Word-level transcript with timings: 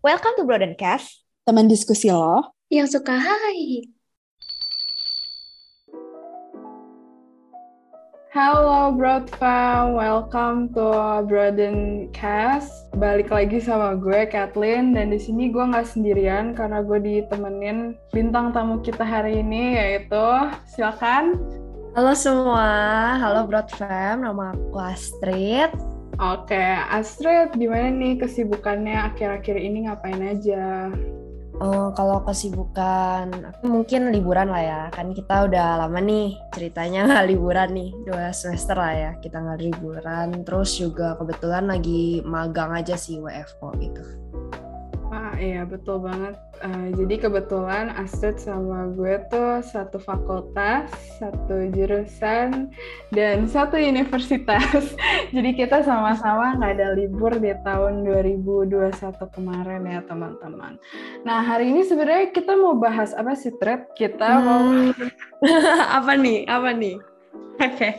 Welcome 0.00 0.32
to 0.40 0.48
Broadencast, 0.48 1.28
teman 1.44 1.68
diskusi 1.68 2.08
lo 2.08 2.56
yang 2.72 2.88
suka 2.88 3.20
hai. 3.20 3.84
Halo 8.32 8.96
Broad 8.96 9.28
Fam, 9.36 9.92
welcome 9.92 10.72
to 10.72 10.88
Broadencast. 11.28 12.72
Balik 12.96 13.28
lagi 13.28 13.60
sama 13.60 13.92
gue 14.00 14.24
Kathleen 14.24 14.96
dan 14.96 15.12
di 15.12 15.20
sini 15.20 15.52
gue 15.52 15.68
nggak 15.68 15.92
sendirian 15.92 16.56
karena 16.56 16.80
gue 16.80 16.96
ditemenin 16.96 17.92
bintang 18.08 18.56
tamu 18.56 18.80
kita 18.80 19.04
hari 19.04 19.44
ini 19.44 19.76
yaitu 19.76 20.24
silakan. 20.64 21.36
Halo 21.92 22.16
semua, 22.16 22.72
halo 23.20 23.44
Broad 23.44 23.68
Fam, 23.76 24.24
nama 24.24 24.56
aku 24.56 24.80
Astrid. 24.80 25.99
Oke, 26.20 26.60
Astrid, 26.92 27.56
gimana 27.56 27.88
nih 27.88 28.20
kesibukannya 28.20 29.08
akhir-akhir 29.08 29.56
ini 29.56 29.88
ngapain 29.88 30.20
aja? 30.20 30.92
Uh, 31.56 31.88
kalau 31.96 32.20
kesibukan, 32.28 33.32
mungkin 33.64 34.12
liburan 34.12 34.52
lah 34.52 34.60
ya. 34.60 34.82
Kan 34.92 35.16
kita 35.16 35.48
udah 35.48 35.80
lama 35.80 35.96
nih 35.96 36.36
ceritanya 36.52 37.08
nggak 37.08 37.24
liburan 37.32 37.72
nih, 37.72 37.90
dua 38.04 38.36
semester 38.36 38.76
lah 38.76 38.92
ya 38.92 39.10
kita 39.24 39.40
nggak 39.40 39.64
liburan. 39.64 40.44
Terus 40.44 40.76
juga 40.76 41.16
kebetulan 41.16 41.72
lagi 41.72 42.20
magang 42.20 42.76
aja 42.76 43.00
sih 43.00 43.16
WFO 43.16 43.72
gitu. 43.80 44.19
Iya 45.40 45.64
betul 45.64 46.04
banget. 46.04 46.36
Uh, 46.60 46.92
jadi 46.92 47.24
kebetulan 47.24 47.88
Astrid 47.96 48.36
sama 48.36 48.92
gue 48.92 49.24
tuh 49.32 49.64
satu 49.64 49.96
fakultas, 49.96 50.92
satu 51.16 51.72
jurusan, 51.72 52.68
dan 53.08 53.48
satu 53.48 53.80
universitas. 53.80 54.92
jadi 55.34 55.56
kita 55.56 55.80
sama-sama 55.80 56.60
nggak 56.60 56.72
ada 56.76 56.88
libur 56.92 57.32
di 57.40 57.56
tahun 57.64 58.04
2021 58.04 58.92
kemarin 59.32 59.88
ya 59.88 60.04
teman-teman. 60.04 60.76
Nah 61.24 61.40
hari 61.40 61.72
ini 61.72 61.88
sebenarnya 61.88 62.36
kita 62.36 62.52
mau 62.60 62.76
bahas 62.76 63.16
apa 63.16 63.32
sih 63.32 63.56
Tred? 63.56 63.96
Kita 63.96 64.28
hmm. 64.28 64.44
mau 64.44 64.62
apa 66.04 66.12
nih? 66.20 66.44
Apa 66.44 66.76
nih? 66.76 67.00
Oke, 67.60 67.76
okay. 67.76 67.92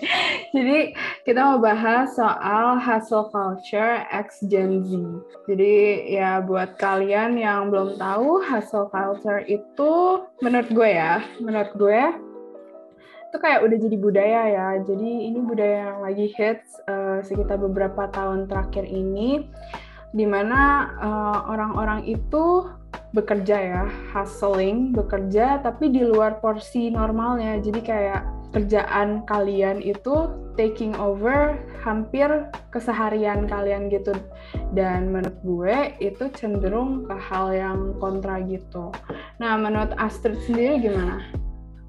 jadi 0.58 0.98
kita 1.22 1.38
mau 1.38 1.62
bahas 1.62 2.18
soal 2.18 2.82
hustle 2.82 3.30
culture 3.30 4.02
X 4.10 4.42
Gen 4.50 4.82
Z. 4.82 4.98
Jadi 5.46 6.02
ya 6.18 6.42
buat 6.42 6.82
kalian 6.82 7.38
yang 7.38 7.70
belum 7.70 7.94
tahu 8.02 8.42
hustle 8.42 8.90
culture 8.90 9.46
itu 9.46 10.26
menurut 10.42 10.66
gue 10.66 10.90
ya, 10.90 11.22
menurut 11.38 11.70
gue 11.78 12.02
itu 13.30 13.38
kayak 13.38 13.62
udah 13.62 13.78
jadi 13.78 13.98
budaya 14.02 14.42
ya. 14.50 14.68
Jadi 14.82 15.30
ini 15.30 15.40
budaya 15.46 15.94
yang 15.94 16.00
lagi 16.10 16.34
hits 16.34 16.82
uh, 16.90 17.22
sekitar 17.22 17.62
beberapa 17.62 18.10
tahun 18.10 18.50
terakhir 18.50 18.90
ini, 18.90 19.46
di 20.10 20.26
mana 20.26 20.90
uh, 20.98 21.40
orang-orang 21.54 22.10
itu 22.10 22.66
bekerja 23.14 23.58
ya, 23.62 23.86
hustling, 24.10 24.90
bekerja 24.90 25.62
tapi 25.62 25.94
di 25.94 26.02
luar 26.02 26.42
porsi 26.42 26.90
normalnya. 26.90 27.62
Jadi 27.62 27.86
kayak 27.86 28.41
kerjaan 28.52 29.24
kalian 29.28 29.80
itu 29.80 30.32
taking 30.60 30.92
over 31.00 31.56
hampir 31.82 32.28
keseharian 32.70 33.48
kalian 33.48 33.88
gitu 33.88 34.12
dan 34.76 35.10
menurut 35.10 35.38
gue 35.42 35.78
itu 36.04 36.28
cenderung 36.36 37.08
ke 37.08 37.16
hal 37.16 37.56
yang 37.56 37.80
kontra 37.98 38.44
gitu. 38.44 38.92
Nah 39.40 39.56
menurut 39.56 39.96
Astrid 39.98 40.38
sendiri 40.46 40.92
gimana? 40.92 41.24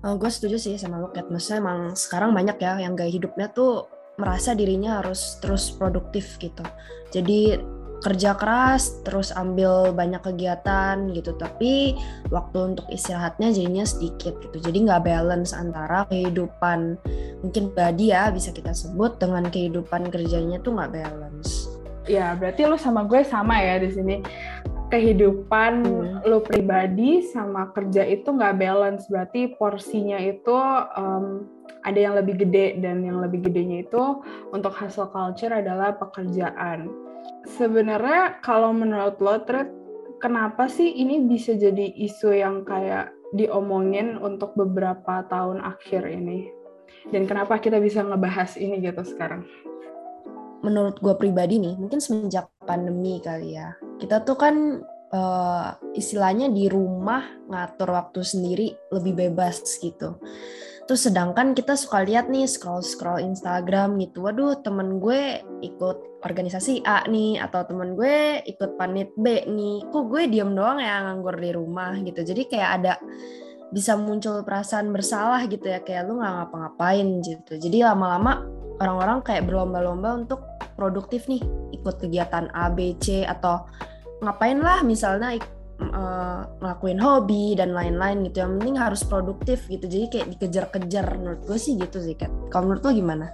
Oh, 0.03 0.19
gue 0.19 0.31
setuju 0.31 0.59
sih 0.59 0.75
sama 0.79 0.99
lo 0.99 1.15
Kat. 1.15 1.31
Maksudnya 1.31 1.63
emang 1.63 1.81
sekarang 1.95 2.35
banyak 2.35 2.59
ya 2.59 2.79
yang 2.83 2.99
gaya 2.99 3.11
hidupnya 3.11 3.51
tuh 3.55 3.87
merasa 4.19 4.53
dirinya 4.53 4.99
harus 4.99 5.39
terus 5.39 5.71
produktif 5.71 6.39
gitu. 6.43 6.63
Jadi 7.15 7.59
kerja 8.03 8.35
keras 8.35 9.01
terus 9.07 9.31
ambil 9.33 9.95
banyak 9.95 10.21
kegiatan 10.21 11.15
gitu. 11.15 11.33
Tapi 11.39 11.95
waktu 12.29 12.75
untuk 12.75 12.87
istirahatnya 12.91 13.55
jadinya 13.55 13.87
sedikit 13.87 14.37
gitu. 14.43 14.59
Jadi 14.59 14.91
nggak 14.91 15.07
balance 15.07 15.55
antara 15.55 16.05
kehidupan 16.11 16.99
mungkin 17.41 17.71
pribadi 17.71 18.11
ya 18.11 18.29
bisa 18.35 18.51
kita 18.51 18.75
sebut 18.75 19.17
dengan 19.23 19.47
kehidupan 19.47 20.11
kerjanya 20.11 20.59
tuh 20.61 20.75
nggak 20.75 20.93
balance. 20.99 21.71
Ya 22.11 22.35
berarti 22.35 22.67
lu 22.67 22.75
sama 22.75 23.07
gue 23.07 23.23
sama 23.23 23.63
ya 23.63 23.79
di 23.79 23.91
sini. 23.95 24.17
Kehidupan 24.93 25.73
hmm. 25.89 26.29
lu 26.29 26.45
pribadi 26.45 27.25
sama 27.31 27.73
kerja 27.73 28.05
itu 28.05 28.29
nggak 28.29 28.59
balance. 28.59 29.07
Berarti 29.09 29.55
porsinya 29.57 30.21
itu 30.21 30.53
um, 30.99 31.47
ada 31.83 31.99
yang 31.99 32.15
lebih 32.19 32.43
gede 32.47 32.79
dan 32.83 33.03
yang 33.03 33.19
lebih 33.23 33.43
gedenya 33.47 33.87
itu 33.87 34.23
untuk 34.55 34.75
hustle 34.75 35.11
culture 35.11 35.51
adalah 35.51 35.95
pekerjaan 35.99 36.91
sebenarnya 37.59 38.43
kalau 38.43 38.71
menurut 38.75 39.19
lo, 39.19 39.43
Tret, 39.43 39.71
kenapa 40.23 40.71
sih 40.71 40.89
ini 40.89 41.27
bisa 41.27 41.59
jadi 41.59 41.91
isu 41.99 42.33
yang 42.37 42.63
kayak 42.63 43.11
diomongin 43.35 44.21
untuk 44.21 44.55
beberapa 44.55 45.25
tahun 45.27 45.65
akhir 45.65 46.07
ini? 46.07 46.49
Dan 47.11 47.27
kenapa 47.27 47.59
kita 47.59 47.83
bisa 47.83 48.05
ngebahas 48.05 48.55
ini 48.61 48.79
gitu 48.79 49.03
sekarang? 49.03 49.43
Menurut 50.63 51.03
gue 51.03 51.15
pribadi 51.19 51.59
nih, 51.59 51.75
mungkin 51.75 51.99
semenjak 51.99 52.47
pandemi 52.63 53.19
kali 53.19 53.59
ya. 53.59 53.75
Kita 53.99 54.23
tuh 54.23 54.39
kan 54.39 54.87
uh, 55.11 55.69
istilahnya 55.99 56.47
di 56.49 56.71
rumah 56.71 57.27
ngatur 57.51 57.91
waktu 57.91 58.23
sendiri 58.23 58.69
lebih 58.95 59.19
bebas 59.19 59.63
gitu. 59.83 60.23
Terus 60.83 61.07
sedangkan 61.07 61.55
kita 61.55 61.79
suka 61.79 62.03
lihat 62.03 62.27
nih 62.27 62.45
scroll-scroll 62.45 63.23
Instagram 63.23 64.03
gitu. 64.03 64.27
Waduh, 64.27 64.61
temen 64.67 64.99
gue 64.99 65.39
ikut 65.63 66.23
organisasi 66.27 66.83
A 66.83 67.07
nih 67.07 67.39
atau 67.39 67.63
temen 67.63 67.95
gue 67.95 68.43
ikut 68.45 68.75
panit 68.77 69.15
B 69.15 69.47
nih. 69.47 69.87
Kok 69.89 70.05
gue 70.11 70.27
diem 70.27 70.51
doang 70.53 70.83
ya 70.83 71.07
nganggur 71.07 71.39
di 71.39 71.51
rumah 71.55 71.95
gitu. 72.03 72.21
Jadi 72.27 72.43
kayak 72.51 72.71
ada 72.83 72.95
bisa 73.73 73.97
muncul 73.97 74.45
perasaan 74.45 74.93
bersalah 74.93 75.49
gitu 75.49 75.65
ya 75.71 75.81
kayak 75.81 76.05
lu 76.11 76.21
nggak 76.21 76.35
ngapa-ngapain 76.45 77.09
gitu. 77.25 77.53
Jadi 77.57 77.79
lama-lama 77.87 78.45
orang-orang 78.83 79.25
kayak 79.25 79.49
berlomba-lomba 79.49 80.19
untuk 80.19 80.45
produktif 80.75 81.31
nih, 81.31 81.41
ikut 81.73 82.03
kegiatan 82.03 82.51
A, 82.53 82.69
B, 82.69 82.99
C 82.99 83.23
atau 83.23 83.65
ngapain 84.21 84.59
lah 84.59 84.83
misalnya 84.85 85.39
uh, 85.91 86.47
ngelakuin 86.63 87.03
hobi 87.03 87.59
dan 87.59 87.75
lain-lain 87.75 88.23
gitu 88.31 88.47
yang 88.47 88.63
penting 88.63 88.77
harus 88.79 89.03
produktif 89.03 89.67
gitu. 89.67 89.91
Jadi 89.91 90.07
kayak 90.13 90.29
dikejar-kejar. 90.39 91.07
Menurut 91.19 91.43
gue 91.43 91.59
sih 91.59 91.75
gitu 91.75 91.99
sih 91.99 92.15
Kat. 92.15 92.31
Kalau 92.55 92.71
menurut 92.71 92.87
lo 92.87 92.93
gimana? 92.95 93.27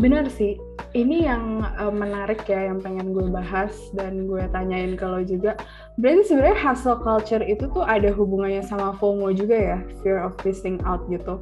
Bener 0.00 0.24
sih, 0.32 0.56
ini 0.96 1.28
yang 1.28 1.60
uh, 1.76 1.92
menarik 1.92 2.48
ya 2.48 2.72
yang 2.72 2.80
pengen 2.80 3.12
gue 3.12 3.28
bahas 3.28 3.74
dan 3.92 4.24
gue 4.24 4.40
tanyain 4.48 4.96
ke 4.96 5.04
lo 5.04 5.20
juga. 5.20 5.60
Berarti 6.00 6.32
sebenarnya 6.32 6.56
hustle 6.56 7.04
culture 7.04 7.44
itu 7.44 7.68
tuh 7.68 7.84
ada 7.84 8.08
hubungannya 8.08 8.64
sama 8.64 8.96
FOMO 8.96 9.28
juga 9.36 9.58
ya, 9.60 9.78
fear 10.00 10.24
of 10.24 10.32
missing 10.40 10.80
out 10.88 11.04
gitu. 11.12 11.36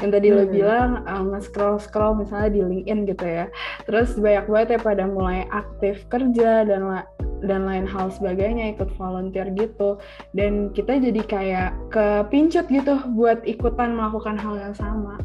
Yang 0.00 0.10
tadi 0.16 0.28
hmm. 0.32 0.36
lo 0.38 0.44
bilang 0.48 0.90
uh, 1.04 1.22
nge-scroll 1.28 1.76
scroll 1.76 2.16
misalnya 2.16 2.48
di 2.56 2.60
LinkedIn 2.64 3.00
gitu 3.04 3.26
ya. 3.26 3.46
Terus 3.84 4.16
banyak 4.16 4.46
banget 4.48 4.68
ya 4.72 4.80
pada 4.80 5.04
mulai 5.04 5.44
aktif 5.52 6.08
kerja 6.08 6.64
dan 6.64 7.04
dan 7.44 7.68
lain 7.68 7.86
hal 7.88 8.12
sebagainya 8.12 8.76
ikut 8.76 8.92
volunteer 8.96 9.48
gitu. 9.56 9.96
Dan 10.36 10.72
kita 10.72 11.00
jadi 11.00 11.22
kayak 11.24 11.70
kepincut 11.92 12.66
gitu 12.68 13.00
buat 13.16 13.42
ikutan 13.44 13.96
melakukan 13.96 14.36
hal 14.36 14.56
yang 14.58 14.76
sama. 14.76 15.20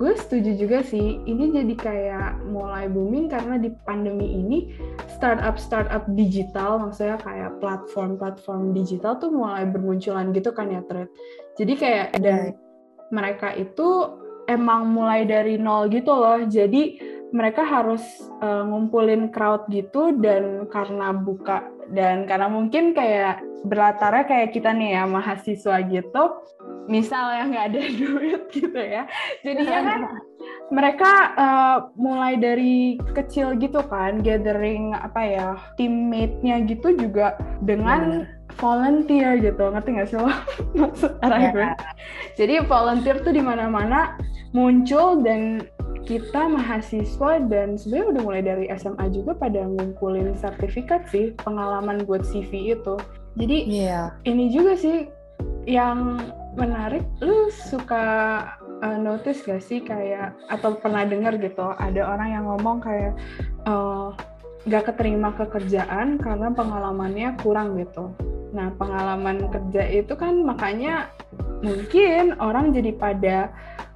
Gue 0.00 0.16
setuju 0.16 0.56
juga 0.56 0.80
sih 0.80 1.20
ini 1.28 1.52
jadi 1.52 1.74
kayak 1.76 2.30
mulai 2.48 2.88
booming 2.88 3.28
karena 3.28 3.60
di 3.60 3.68
pandemi 3.84 4.32
ini 4.32 4.72
startup 5.12 5.60
startup 5.60 6.08
digital 6.16 6.80
maksudnya 6.80 7.20
kayak 7.20 7.60
platform-platform 7.60 8.72
digital 8.72 9.20
tuh 9.20 9.28
mulai 9.28 9.68
bermunculan 9.68 10.32
gitu 10.32 10.56
kan 10.56 10.72
ya 10.72 10.80
thread 10.88 11.04
jadi 11.60 11.72
kayak 11.76 12.06
dan 12.16 12.56
mereka 13.12 13.52
itu 13.52 14.16
emang 14.50 14.90
mulai 14.90 15.22
dari 15.22 15.54
nol 15.54 15.86
gitu 15.90 16.10
loh. 16.10 16.42
Jadi 16.42 16.98
mereka 17.30 17.62
harus 17.62 18.02
uh, 18.42 18.66
ngumpulin 18.66 19.30
crowd 19.30 19.66
gitu 19.70 20.14
dan 20.18 20.66
karena 20.66 21.14
buka 21.14 21.66
dan 21.90 22.26
karena 22.26 22.50
mungkin 22.50 22.94
kayak 22.94 23.42
berlatarnya 23.66 24.24
kayak 24.26 24.50
kita 24.56 24.70
nih 24.72 24.98
ya 24.98 25.02
mahasiswa 25.04 25.76
gitu 25.86 26.22
misal 26.90 27.30
yang 27.30 27.54
nggak 27.54 27.66
ada 27.70 27.80
duit 28.02 28.42
gitu 28.50 28.80
ya. 28.80 29.06
Jadi 29.46 29.62
ya 29.62 29.80
kan 29.86 30.00
mereka 30.74 31.12
uh, 31.38 31.78
mulai 31.94 32.34
dari 32.34 32.98
kecil 33.14 33.54
gitu 33.62 33.78
kan 33.86 34.18
gathering 34.22 34.94
apa 34.98 35.22
ya 35.22 35.48
teammate-nya 35.78 36.66
gitu 36.66 36.94
juga 36.98 37.38
dengan 37.62 38.26
Bener. 38.26 38.58
volunteer 38.58 39.38
gitu. 39.38 39.62
Ngerti 39.70 39.88
nggak 39.94 40.08
sih 40.10 40.18
lo? 40.18 40.34
Maksud 40.82 41.12
arah 41.22 41.40
yeah. 41.40 41.52
gue. 41.54 41.68
Jadi 42.34 42.54
volunteer 42.66 43.16
tuh 43.22 43.32
di 43.34 43.42
mana-mana 43.42 44.18
muncul 44.50 45.22
dan 45.22 45.62
kita 46.10 46.50
mahasiswa 46.50 47.38
dan 47.46 47.78
sebenarnya 47.78 48.06
udah 48.10 48.22
mulai 48.26 48.42
dari 48.42 48.66
SMA 48.74 49.14
juga 49.14 49.30
pada 49.38 49.62
ngumpulin 49.62 50.34
sertifikat 50.34 51.06
sih 51.06 51.30
pengalaman 51.38 52.02
buat 52.02 52.26
CV 52.26 52.74
itu 52.74 52.98
jadi 53.38 53.58
yeah. 53.70 54.06
ini 54.26 54.50
juga 54.50 54.74
sih 54.74 55.06
yang 55.70 56.18
menarik 56.58 57.06
lu 57.22 57.46
suka 57.54 58.02
uh, 58.82 58.98
notice 58.98 59.46
gak 59.46 59.62
sih 59.62 59.78
kayak 59.78 60.34
atau 60.50 60.74
pernah 60.74 61.06
dengar 61.06 61.38
gitu 61.38 61.78
ada 61.78 62.02
orang 62.02 62.28
yang 62.34 62.44
ngomong 62.50 62.82
kayak 62.82 63.14
uh, 63.70 64.10
nggak 64.68 64.92
keterima 64.92 65.32
ke 65.32 65.48
kerjaan 65.48 66.20
karena 66.20 66.52
pengalamannya 66.52 67.32
kurang 67.40 67.80
gitu. 67.80 68.12
Nah, 68.52 68.68
pengalaman 68.76 69.48
kerja 69.48 69.88
itu 69.88 70.12
kan 70.12 70.36
makanya 70.44 71.08
mungkin 71.64 72.36
orang 72.36 72.76
jadi 72.76 72.92
pada 72.92 73.36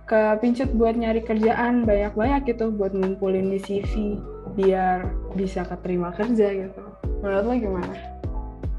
kepincut 0.04 0.70
buat 0.76 0.96
nyari 0.96 1.24
kerjaan 1.24 1.88
banyak-banyak 1.88 2.54
gitu 2.54 2.72
buat 2.72 2.92
ngumpulin 2.92 3.52
di 3.52 3.60
CV 3.60 4.20
biar 4.54 5.08
bisa 5.34 5.64
keterima 5.64 6.12
kerja 6.12 6.46
gitu. 6.52 6.82
Menurut 7.24 7.44
lo 7.44 7.54
gimana? 7.56 7.94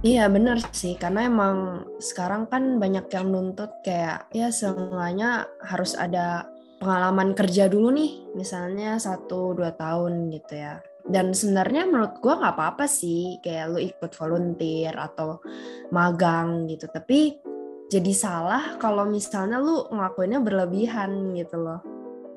Iya 0.05 0.29
bener 0.29 0.61
sih, 0.69 0.93
karena 1.01 1.25
emang 1.25 1.81
sekarang 1.97 2.45
kan 2.45 2.77
banyak 2.77 3.09
yang 3.09 3.33
nuntut 3.33 3.73
kayak 3.81 4.29
ya 4.29 4.53
semuanya 4.53 5.49
harus 5.65 5.97
ada 5.97 6.45
pengalaman 6.77 7.33
kerja 7.33 7.65
dulu 7.65 7.89
nih, 7.89 8.37
misalnya 8.37 9.01
satu 9.01 9.57
dua 9.57 9.73
tahun 9.73 10.29
gitu 10.29 10.53
ya. 10.61 10.77
Dan 11.05 11.33
sebenarnya 11.33 11.89
menurut 11.89 12.21
gue 12.21 12.33
nggak 12.33 12.53
apa-apa 12.53 12.85
sih, 12.85 13.41
kayak 13.41 13.73
lu 13.73 13.79
ikut 13.81 14.13
volunteer 14.13 14.93
atau 14.93 15.41
magang 15.89 16.69
gitu. 16.69 16.85
Tapi 16.85 17.41
jadi 17.85 18.13
salah 18.17 18.81
kalau 18.81 19.05
misalnya 19.05 19.61
lu 19.61 19.85
ngelakuinnya 19.93 20.41
berlebihan 20.41 21.33
gitu 21.37 21.61
loh. 21.61 21.79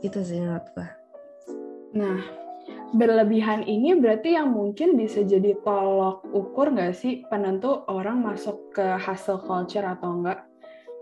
Gitu 0.05 0.21
sih 0.23 0.39
menurut 0.39 0.67
gue. 0.77 0.89
Nah, 1.99 2.21
berlebihan 2.95 3.65
ini 3.65 3.97
berarti 3.97 4.37
yang 4.37 4.53
mungkin 4.53 4.95
bisa 4.95 5.25
jadi 5.25 5.57
tolok 5.65 6.25
ukur 6.31 6.73
nggak 6.73 6.95
sih 6.95 7.25
penentu 7.33 7.85
orang 7.89 8.21
masuk 8.21 8.73
ke 8.77 8.97
hustle 9.01 9.41
culture 9.43 9.85
atau 9.85 10.21
enggak? 10.21 10.45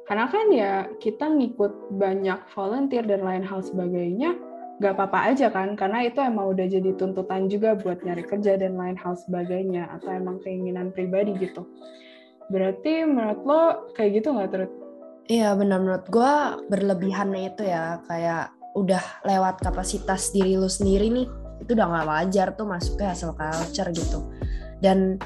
Karena 0.07 0.31
kan 0.31 0.47
ya 0.55 0.73
kita 1.03 1.27
ngikut 1.27 1.99
banyak 1.99 2.39
volunteer 2.55 3.03
dan 3.03 3.27
lain 3.27 3.43
hal 3.43 3.59
sebagainya, 3.59 4.39
nggak 4.79 4.95
apa-apa 4.95 5.35
aja 5.35 5.51
kan, 5.51 5.75
karena 5.75 6.07
itu 6.07 6.23
emang 6.23 6.55
udah 6.55 6.63
jadi 6.71 6.95
tuntutan 6.95 7.51
juga 7.51 7.75
buat 7.75 8.07
nyari 8.07 8.23
kerja 8.23 8.55
dan 8.55 8.79
lain 8.79 8.95
hal 8.95 9.19
sebagainya, 9.19 9.91
atau 9.99 10.15
emang 10.15 10.39
keinginan 10.47 10.95
pribadi 10.95 11.35
gitu. 11.43 11.67
Berarti 12.53 13.03
menurut 13.03 13.41
lo 13.43 13.63
kayak 13.95 14.23
gitu 14.23 14.29
nggak 14.35 14.51
terus? 14.55 14.73
Iya 15.27 15.59
benar. 15.59 15.83
Menurut 15.83 16.07
gue 16.07 16.33
berlebihannya 16.71 17.55
itu 17.55 17.63
ya. 17.67 17.99
Kayak 18.07 18.55
udah 18.77 19.03
lewat 19.25 19.65
kapasitas 19.65 20.31
diri 20.31 20.55
lu 20.61 20.69
sendiri 20.69 21.09
nih 21.09 21.27
itu 21.65 21.73
udah 21.73 21.89
gak 21.89 22.09
wajar 22.13 22.49
tuh 22.53 22.69
masuk 22.69 23.01
ke 23.01 23.05
hasil 23.09 23.33
culture 23.33 23.91
gitu. 23.97 24.21
Dan 24.79 25.17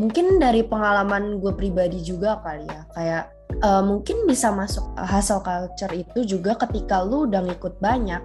mungkin 0.00 0.40
dari 0.40 0.64
pengalaman 0.64 1.38
gue 1.38 1.52
pribadi 1.54 2.00
juga 2.02 2.40
kali 2.42 2.66
ya. 2.66 2.82
Kayak 2.96 3.24
uh, 3.62 3.84
mungkin 3.84 4.24
bisa 4.26 4.50
masuk 4.50 4.82
hasil 4.98 5.44
culture 5.44 5.92
itu 5.94 6.24
juga 6.24 6.58
ketika 6.58 7.04
lu 7.04 7.28
udah 7.28 7.44
ngikut 7.44 7.78
banyak 7.78 8.22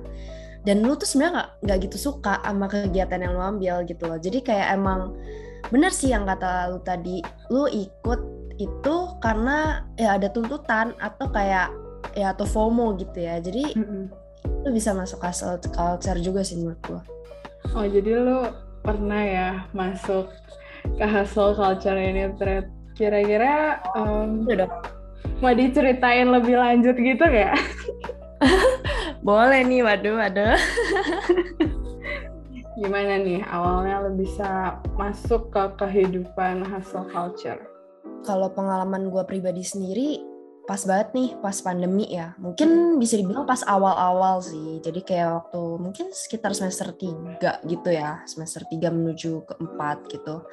dan 0.68 0.84
lu 0.84 0.96
tuh 0.96 1.08
sebenarnya 1.08 1.56
nggak 1.64 1.78
gitu 1.88 2.12
suka 2.12 2.40
sama 2.44 2.68
kegiatan 2.68 3.22
yang 3.22 3.34
lu 3.36 3.44
ambil 3.44 3.84
gitu 3.86 4.04
loh. 4.08 4.20
Jadi 4.20 4.40
kayak 4.44 4.76
emang 4.76 5.16
bener 5.70 5.92
sih 5.92 6.10
yang 6.16 6.24
kata 6.24 6.72
lu 6.72 6.80
tadi 6.82 7.20
lu 7.52 7.68
ikut 7.68 8.39
itu 8.60 8.96
karena 9.24 9.88
ya 9.96 10.20
ada 10.20 10.28
tuntutan 10.28 10.92
atau 11.00 11.32
kayak 11.32 11.72
ya 12.14 12.36
atau 12.36 12.44
FOMO 12.44 13.00
gitu 13.00 13.24
ya 13.24 13.40
jadi 13.40 13.76
mm 13.76 13.86
-hmm. 13.88 14.04
lu 14.68 14.70
bisa 14.76 14.92
masuk 14.92 15.24
hasil 15.24 15.64
culture 15.72 16.20
juga 16.20 16.44
sih 16.44 16.60
menurut 16.60 16.80
gue 16.84 17.02
Oh 17.76 17.86
jadi 17.86 18.18
lu 18.18 18.50
pernah 18.82 19.22
ya 19.22 19.50
masuk 19.78 20.32
ke 20.98 21.06
hustle 21.06 21.54
culture 21.54 21.94
ini 21.94 22.34
thread. 22.40 22.66
Kira-kira 22.98 23.80
um, 23.96 24.44
mau 25.40 25.54
diceritain 25.56 26.28
lebih 26.28 26.58
lanjut 26.58 26.98
gitu 26.98 27.24
gak? 27.24 27.56
Boleh 29.28 29.62
nih, 29.64 29.86
waduh, 29.86 30.18
waduh. 30.18 30.58
Gimana 32.80 33.20
nih 33.20 33.44
awalnya 33.52 34.08
lo 34.08 34.12
bisa 34.16 34.80
masuk 34.98 35.52
ke 35.52 35.64
kehidupan 35.78 36.66
hustle 36.66 37.08
culture? 37.12 37.60
Kalau 38.24 38.52
pengalaman 38.52 39.08
gue 39.08 39.24
pribadi 39.24 39.64
sendiri, 39.64 40.20
pas 40.70 40.86
banget 40.86 41.10
nih 41.18 41.30
pas 41.42 41.58
pandemi 41.66 42.06
ya. 42.14 42.38
Mungkin 42.38 43.02
bisa 43.02 43.18
dibilang 43.18 43.50
pas 43.50 43.66
awal-awal 43.66 44.38
sih. 44.46 44.78
Jadi 44.86 45.02
kayak 45.02 45.30
waktu 45.34 45.62
mungkin 45.82 46.14
sekitar 46.14 46.54
semester 46.54 46.94
3 46.94 47.66
gitu 47.66 47.90
ya. 47.90 48.22
Semester 48.30 48.62
3 48.70 48.94
menuju 48.94 49.50
ke 49.50 49.54
4 49.58 50.14
gitu. 50.14 50.46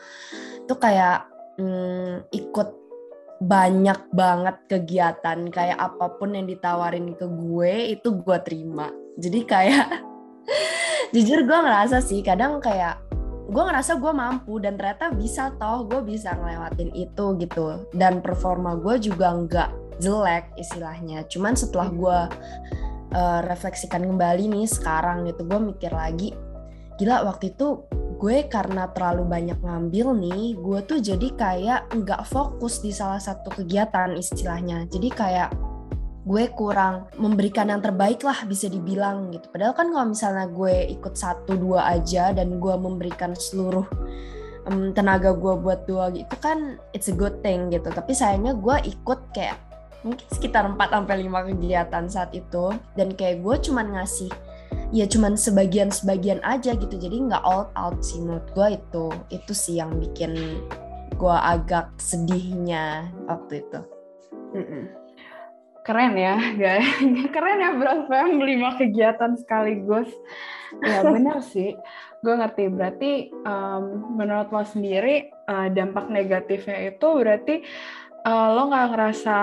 Itu 0.65 0.75
kayak 0.81 1.29
hmm, 1.61 2.33
ikut 2.33 2.69
banyak 3.45 4.01
banget 4.17 4.57
kegiatan. 4.73 5.39
Kayak 5.53 5.79
apa 5.85 6.17
pun 6.17 6.33
yang 6.33 6.49
ditawarin 6.49 7.13
ke 7.13 7.29
gue 7.29 7.93
itu 7.93 8.09
gue 8.17 8.39
terima. 8.41 8.89
Jadi 9.21 9.45
kayak 9.45 9.87
jujur 11.15 11.45
gue 11.45 11.59
ngerasa 11.61 12.01
sih 12.01 12.25
kadang 12.25 12.57
kayak 12.65 13.06
gue 13.47 13.63
ngerasa 13.63 14.03
gue 14.03 14.13
mampu 14.13 14.59
dan 14.59 14.75
ternyata 14.75 15.15
bisa 15.15 15.55
toh 15.55 15.87
gue 15.87 16.03
bisa 16.03 16.35
ngelewatin 16.35 16.91
itu 16.95 17.25
gitu. 17.39 17.87
Dan 17.95 18.19
performa 18.21 18.75
gue 18.75 18.99
juga 18.99 19.33
nggak 19.35 20.03
jelek 20.03 20.55
istilahnya. 20.59 21.25
Cuman 21.31 21.55
setelah 21.55 21.89
gue 21.89 22.19
uh, 23.15 23.41
refleksikan 23.47 24.03
kembali 24.03 24.51
nih 24.51 24.67
sekarang 24.67 25.25
gitu 25.31 25.47
gue 25.47 25.61
mikir 25.73 25.93
lagi 25.95 26.35
gila 26.97 27.29
waktu 27.29 27.53
itu 27.53 27.85
gue 28.17 28.49
karena 28.49 28.89
terlalu 28.97 29.29
banyak 29.29 29.61
ngambil 29.61 30.17
nih 30.17 30.57
gue 30.57 30.79
tuh 30.89 30.99
jadi 31.05 31.29
kayak 31.37 31.81
nggak 31.93 32.25
fokus 32.25 32.81
di 32.81 32.89
salah 32.89 33.21
satu 33.21 33.53
kegiatan 33.53 34.17
istilahnya. 34.17 34.89
Jadi 34.89 35.09
kayak 35.13 35.53
gue 36.27 36.51
kurang 36.59 37.07
memberikan 37.23 37.71
yang 37.71 37.79
terbaik 37.79 38.27
lah 38.27 38.43
bisa 38.51 38.67
dibilang 38.67 39.31
gitu. 39.31 39.47
Padahal 39.47 39.79
kan 39.79 39.95
kalau 39.95 40.11
misalnya 40.11 40.51
gue 40.51 40.91
ikut 40.99 41.15
satu 41.15 41.55
dua 41.55 41.87
aja 41.95 42.35
dan 42.35 42.59
gue 42.59 42.75
memberikan 42.75 43.31
seluruh 43.39 43.87
um, 44.67 44.91
tenaga 44.91 45.31
gue 45.31 45.55
buat 45.55 45.87
dua 45.87 46.11
gitu 46.11 46.35
kan 46.43 46.83
it's 46.91 47.07
a 47.07 47.15
good 47.15 47.39
thing 47.47 47.71
gitu. 47.71 47.87
Tapi 47.95 48.11
sayangnya 48.11 48.59
gue 48.59 48.77
ikut 48.91 49.31
kayak 49.31 49.55
mungkin 50.03 50.27
sekitar 50.35 50.67
4 50.67 50.79
sampai 50.79 51.27
5 51.27 51.51
kegiatan 51.55 52.05
saat 52.11 52.31
itu 52.35 52.75
dan 52.99 53.15
kayak 53.15 53.47
gue 53.47 53.57
cuman 53.71 53.95
ngasih 53.95 54.31
ya 54.95 55.07
cuman 55.07 55.39
sebagian-sebagian 55.39 56.43
aja 56.43 56.75
gitu. 56.75 56.99
Jadi 56.99 57.23
nggak 57.23 57.43
all 57.47 57.71
out 57.79 58.03
sih 58.03 58.19
menurut 58.19 58.51
gue 58.51 58.83
itu 58.83 59.07
itu 59.31 59.53
sih 59.55 59.79
yang 59.79 59.95
bikin 59.95 60.35
gue 61.15 61.37
agak 61.39 61.95
sedihnya 62.03 63.15
waktu 63.31 63.63
itu 63.63 63.81
keren 65.87 66.19
ya 66.19 66.35
guys 66.61 66.91
keren 67.31 67.63
ya 67.63 67.71
bro. 67.79 67.95
Fam 68.11 68.43
lima 68.43 68.75
kegiatan 68.75 69.39
sekaligus. 69.39 70.11
Ya 70.83 71.07
benar 71.15 71.39
sih. 71.47 71.79
Gue 72.21 72.35
ngerti. 72.35 72.67
Berarti 72.67 73.13
um, 73.47 74.17
menurut 74.19 74.51
lo 74.51 74.67
sendiri 74.67 75.31
uh, 75.47 75.71
dampak 75.71 76.11
negatifnya 76.11 76.91
itu 76.91 77.07
berarti 77.07 77.63
uh, 78.27 78.49
lo 78.51 78.73
nggak 78.73 78.87
ngerasa 78.91 79.37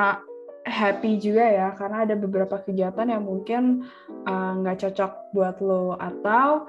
happy 0.67 1.12
juga 1.24 1.46
ya? 1.48 1.67
Karena 1.79 2.03
ada 2.03 2.15
beberapa 2.20 2.60
kegiatan 2.60 3.08
yang 3.08 3.24
mungkin 3.24 3.88
uh, 4.27 4.51
nggak 4.60 4.77
uh, 4.77 4.82
cocok 4.89 5.12
buat 5.32 5.58
lo. 5.63 5.96
Atau 5.96 6.67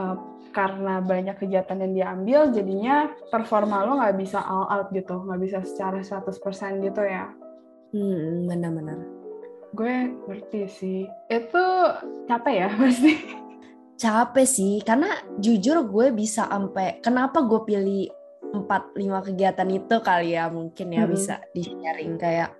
uh, 0.00 0.16
karena 0.50 0.98
banyak 0.98 1.36
kegiatan 1.38 1.78
yang 1.78 1.92
diambil 1.94 2.40
jadinya 2.50 3.12
performa 3.28 3.84
lo 3.84 4.00
nggak 4.00 4.16
bisa 4.16 4.40
all 4.40 4.64
out 4.70 4.88
gitu. 4.96 5.28
Nggak 5.28 5.40
bisa 5.44 5.58
secara 5.66 6.00
100% 6.00 6.88
gitu 6.88 7.04
ya? 7.04 7.28
Hmm 7.90 8.46
benar-benar 8.46 9.19
gue 9.70 9.94
ngerti 10.26 10.62
sih 10.66 11.00
itu 11.30 11.64
capek 12.26 12.54
ya 12.54 12.68
pasti 12.80 13.12
capek 14.00 14.46
sih 14.48 14.74
karena 14.82 15.12
jujur 15.38 15.86
gue 15.86 16.10
bisa 16.10 16.48
sampai 16.48 16.98
kenapa 17.04 17.44
gue 17.44 17.60
pilih 17.68 18.04
empat 18.50 18.98
lima 18.98 19.22
kegiatan 19.22 19.68
itu 19.70 19.96
kali 20.02 20.34
ya 20.34 20.50
mungkin 20.50 20.90
ya 20.90 21.06
hmm. 21.06 21.12
bisa 21.14 21.38
di 21.54 21.62
sharing 21.62 22.18
kayak 22.18 22.50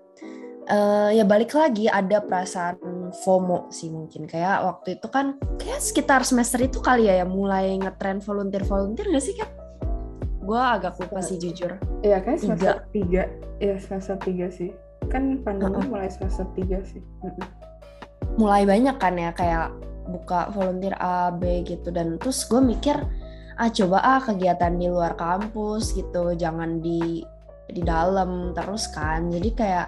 uh, 0.71 1.11
ya 1.11 1.27
balik 1.27 1.53
lagi 1.57 1.91
ada 1.91 2.23
perasaan 2.23 2.79
FOMO 3.27 3.69
sih 3.75 3.91
mungkin 3.91 4.31
kayak 4.31 4.63
waktu 4.63 5.01
itu 5.01 5.09
kan 5.11 5.35
kayak 5.59 5.83
sekitar 5.83 6.23
semester 6.23 6.63
itu 6.63 6.79
kali 6.79 7.11
ya 7.11 7.27
yang 7.27 7.35
mulai 7.35 7.75
ngetren 7.75 8.23
volunteer 8.23 8.63
volunteer 8.63 9.11
gak 9.11 9.25
sih 9.25 9.35
kan? 9.35 9.51
Gue 10.47 10.59
agak 10.59 10.99
lupa 10.99 11.21
sih 11.23 11.39
jujur. 11.39 11.79
Iya 12.03 12.23
kan 12.23 12.35
semester 12.39 12.87
tiga, 12.91 13.29
iya 13.63 13.77
semester 13.79 14.17
tiga 14.23 14.51
sih. 14.51 14.71
Kan 15.11 15.43
pandemi 15.43 15.77
uh 15.77 15.83
-uh. 15.83 15.89
mulai 15.91 16.09
semester 16.09 16.47
tiga 16.55 16.79
sih. 16.87 17.03
Mulai 18.39 18.65
banyak 18.65 18.97
kan 18.97 19.19
ya 19.19 19.35
kayak 19.35 19.75
buka 20.09 20.55
volunteer 20.55 20.95
A, 21.03 21.35
B 21.35 21.67
gitu. 21.67 21.91
Dan 21.91 22.17
terus 22.23 22.47
gue 22.47 22.63
mikir 22.63 22.97
ah 23.61 23.69
coba 23.69 23.99
ah 24.01 24.21
kegiatan 24.25 24.73
di 24.81 24.89
luar 24.89 25.13
kampus 25.21 25.93
gitu 25.93 26.33
jangan 26.33 26.81
di 26.81 27.21
di 27.69 27.83
dalam 27.83 28.55
terus 28.55 28.89
kan. 28.95 29.29
Jadi 29.29 29.51
kayak 29.53 29.87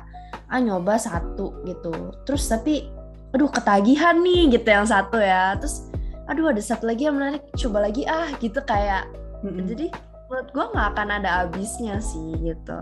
ah 0.50 0.60
nyoba 0.60 0.98
satu 0.98 1.62
gitu. 1.64 2.12
Terus 2.26 2.44
tapi 2.50 2.90
aduh 3.32 3.48
ketagihan 3.48 4.20
nih 4.20 4.58
gitu 4.58 4.68
yang 4.68 4.84
satu 4.84 5.16
ya. 5.22 5.56
Terus 5.56 5.88
aduh 6.26 6.50
ada 6.50 6.62
satu 6.62 6.90
lagi 6.90 7.06
yang 7.06 7.16
menarik 7.16 7.46
coba 7.56 7.86
lagi 7.86 8.02
ah 8.04 8.28
gitu 8.42 8.58
kayak. 8.66 9.06
Mm-hmm. 9.42 9.66
jadi 9.74 9.86
menurut 10.30 10.48
gue 10.54 10.64
nggak 10.70 10.88
akan 10.94 11.08
ada 11.18 11.30
habisnya 11.42 11.98
sih 11.98 12.30
gitu 12.40 12.78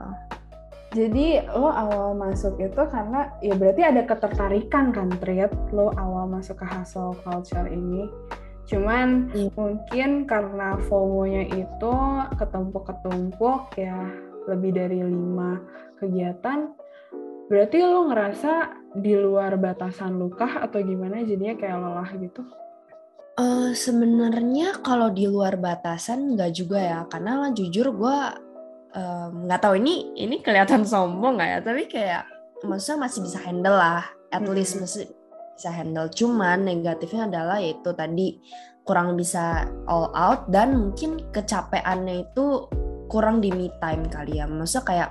jadi 0.91 1.47
lo 1.55 1.71
awal 1.71 2.19
masuk 2.19 2.59
itu 2.59 2.83
karena 2.91 3.31
ya 3.39 3.55
berarti 3.55 3.83
ada 3.87 4.03
ketertarikan 4.03 4.91
kan 4.91 5.09
Triet 5.23 5.55
lo 5.71 5.95
awal 5.95 6.27
masuk 6.27 6.59
ke 6.63 6.67
hustle 6.67 7.15
culture 7.23 7.67
ini 7.71 8.11
Cuman 8.71 9.35
yeah. 9.35 9.51
mungkin 9.59 10.31
karena 10.31 10.79
FOMO-nya 10.87 11.51
itu 11.51 11.95
ketumpuk-ketumpuk 12.39 13.75
ya 13.75 13.99
lebih 14.47 14.71
dari 14.79 15.03
lima 15.03 15.59
kegiatan, 15.99 16.71
berarti 17.51 17.79
lo 17.83 18.07
ngerasa 18.07 18.53
di 18.95 19.19
luar 19.19 19.59
batasan 19.59 20.23
lu 20.23 20.31
kah 20.31 20.63
atau 20.63 20.79
gimana 20.87 21.27
jadinya 21.27 21.59
kayak 21.59 21.83
lelah 21.83 22.11
gitu? 22.15 22.43
Uh, 23.35 23.75
Sebenarnya 23.75 24.79
kalau 24.87 25.11
di 25.11 25.27
luar 25.27 25.59
batasan 25.59 26.39
nggak 26.39 26.53
juga 26.55 26.79
ya, 26.79 27.01
karena 27.11 27.51
jujur 27.51 27.91
gue 27.91 28.19
nggak 29.47 29.61
um, 29.61 29.65
tahu 29.65 29.75
ini 29.79 30.15
ini 30.19 30.43
kelihatan 30.43 30.83
sombong 30.83 31.39
nggak 31.39 31.51
ya, 31.51 31.59
tapi 31.63 31.83
kayak 31.87 32.23
maksudnya 32.67 33.07
masih 33.07 33.21
bisa 33.23 33.39
handle 33.39 33.77
lah, 33.79 34.05
at 34.35 34.43
hmm. 34.43 34.53
least 34.55 34.79
masih 34.83 35.07
bisa 35.55 35.71
handle. 35.71 36.11
Cuman 36.11 36.67
negatifnya 36.67 37.31
adalah 37.31 37.59
yaitu 37.63 37.91
tadi 37.95 38.43
kurang 38.83 39.15
bisa 39.15 39.71
all 39.87 40.11
out 40.17 40.51
dan 40.51 40.75
mungkin 40.75 41.23
kecapeannya 41.31 42.27
itu 42.27 42.67
kurang 43.07 43.39
di 43.39 43.55
me 43.55 43.71
time 43.79 44.11
kali 44.11 44.43
ya. 44.43 44.51
Maksudnya 44.51 44.85
kayak 44.87 45.11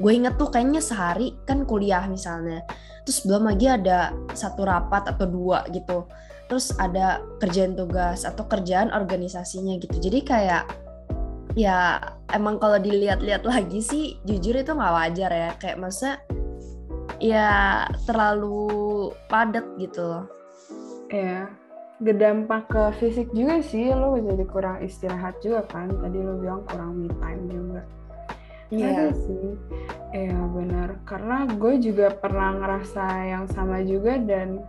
gue 0.00 0.12
inget 0.12 0.34
tuh 0.40 0.48
kayaknya 0.48 0.80
sehari 0.80 1.36
kan 1.44 1.68
kuliah 1.68 2.04
misalnya, 2.08 2.64
terus 3.04 3.24
belum 3.28 3.48
lagi 3.52 3.66
ada 3.68 4.12
satu 4.32 4.64
rapat 4.64 5.04
atau 5.12 5.28
dua 5.28 5.68
gitu 5.68 6.08
terus 6.48 6.72
ada 6.80 7.20
kerjaan 7.38 7.76
tugas 7.76 8.24
atau 8.24 8.48
kerjaan 8.48 8.88
organisasinya 8.90 9.76
gitu 9.76 10.00
jadi 10.00 10.18
kayak 10.24 10.64
ya 11.56 12.00
emang 12.32 12.60
kalau 12.60 12.76
dilihat-lihat 12.76 13.46
lagi 13.46 13.80
sih 13.80 14.04
jujur 14.26 14.58
itu 14.58 14.72
nggak 14.74 14.94
wajar 14.94 15.30
ya. 15.30 15.50
Kayak 15.56 15.80
masa 15.80 16.20
ya 17.22 17.84
terlalu 18.04 19.12
padat 19.30 19.64
gitu. 19.78 20.02
Loh 20.02 20.26
ya 21.08 21.48
berdampak 21.98 22.70
ke 22.70 22.82
fisik 23.02 23.26
juga 23.34 23.58
sih 23.58 23.90
lo 23.90 24.14
jadi 24.14 24.44
kurang 24.46 24.78
istirahat 24.86 25.40
juga 25.42 25.66
kan. 25.66 25.90
Tadi 25.90 26.18
lo 26.22 26.38
bilang 26.38 26.62
kurang 26.68 26.94
me 26.94 27.10
time 27.18 27.42
juga. 27.50 27.82
Iya. 28.68 29.10
Sih, 29.16 29.56
iya 30.12 30.38
benar. 30.52 31.00
Karena 31.08 31.48
gue 31.48 31.80
juga 31.80 32.12
pernah 32.12 32.52
ngerasa 32.60 33.04
yang 33.24 33.44
sama 33.50 33.80
juga 33.80 34.20
dan 34.20 34.62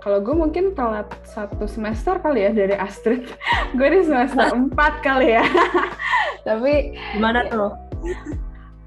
kalau 0.00 0.18
gue 0.24 0.32
mungkin 0.32 0.72
telat 0.72 1.12
satu 1.28 1.68
semester 1.68 2.16
kali 2.24 2.48
ya 2.48 2.50
dari 2.56 2.72
Astrid. 2.76 3.28
gue 3.76 3.88
di 3.92 4.00
semester 4.04 4.48
empat 4.52 5.04
kali 5.04 5.36
ya. 5.36 5.44
Tapi 6.48 6.96
gimana 7.16 7.44
tuh? 7.52 7.76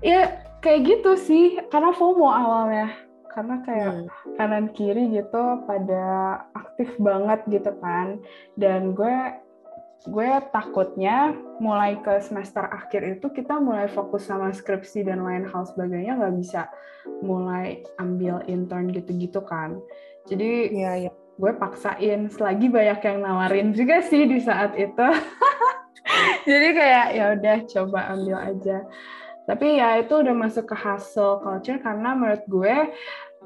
Ya 0.01 0.41
kayak 0.65 0.81
gitu 0.89 1.13
sih, 1.15 1.61
karena 1.69 1.93
FOMO 1.93 2.27
awalnya. 2.27 2.97
Karena 3.29 3.61
kayak 3.65 3.93
hmm. 3.93 4.37
kanan 4.37 4.65
kiri 4.73 5.09
gitu 5.13 5.65
pada 5.69 6.05
aktif 6.57 6.89
banget 6.97 7.45
gitu 7.49 7.71
kan. 7.77 8.17
Dan 8.57 8.97
gue 8.97 9.37
gue 10.03 10.29
takutnya 10.51 11.31
mulai 11.63 11.95
ke 12.03 12.19
semester 12.19 12.67
akhir 12.67 13.17
itu 13.19 13.31
kita 13.31 13.55
mulai 13.55 13.87
fokus 13.87 14.27
sama 14.27 14.51
skripsi 14.51 15.07
dan 15.07 15.23
lain 15.23 15.47
hal 15.47 15.63
sebagainya 15.63 16.19
nggak 16.19 16.35
bisa 16.43 16.67
mulai 17.23 17.79
ambil 17.95 18.43
intern 18.51 18.91
gitu-gitu 18.91 19.39
kan 19.47 19.79
jadi 20.27 20.51
ya, 20.71 20.91
ya. 21.09 21.11
gue 21.33 21.51
paksain 21.57 22.29
selagi 22.29 22.69
banyak 22.69 22.99
yang 23.03 23.17
nawarin 23.25 23.69
juga 23.73 24.05
sih 24.05 24.29
di 24.29 24.37
saat 24.39 24.77
itu. 24.77 25.07
Jadi 26.49 26.67
kayak 26.77 27.07
ya 27.15 27.25
udah 27.33 27.57
coba 27.67 27.99
ambil 28.13 28.37
aja. 28.37 28.77
Tapi 29.43 29.81
ya 29.81 29.99
itu 29.99 30.13
udah 30.13 30.35
masuk 30.35 30.71
ke 30.71 30.75
hustle 30.77 31.41
culture 31.43 31.81
karena 31.81 32.15
menurut 32.15 32.43
gue 32.47 32.75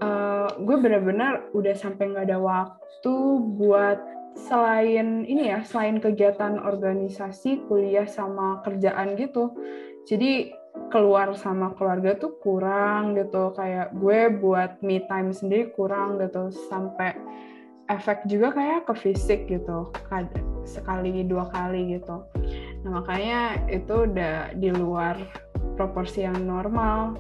uh, 0.04 0.50
gue 0.62 0.78
benar-benar 0.78 1.50
udah 1.58 1.74
sampai 1.74 2.14
nggak 2.14 2.30
ada 2.30 2.38
waktu 2.38 3.16
buat 3.58 3.98
selain 4.38 5.26
ini 5.26 5.50
ya 5.50 5.66
selain 5.66 5.98
kegiatan 5.98 6.62
organisasi 6.62 7.66
kuliah 7.66 8.06
sama 8.06 8.62
kerjaan 8.62 9.18
gitu 9.18 9.50
jadi 10.06 10.54
keluar 10.88 11.36
sama 11.36 11.76
keluarga 11.76 12.16
tuh 12.16 12.38
kurang 12.40 13.18
gitu. 13.18 13.52
Kayak 13.54 13.94
gue 13.98 14.20
buat 14.40 14.80
me 14.82 15.04
time 15.06 15.36
sendiri 15.36 15.74
kurang 15.76 16.22
gitu. 16.22 16.50
Sampai 16.72 17.14
efek 17.88 18.28
juga 18.28 18.52
kayak 18.56 18.88
ke 18.88 18.94
fisik 18.96 19.48
gitu. 19.52 19.92
Sekali 20.68 21.24
dua 21.24 21.48
kali 21.52 22.00
gitu. 22.00 22.28
Nah 22.84 23.04
makanya 23.04 23.68
itu 23.72 24.08
udah 24.08 24.56
di 24.56 24.70
luar 24.72 25.16
proporsi 25.76 26.26
yang 26.26 26.48
normal 26.48 27.16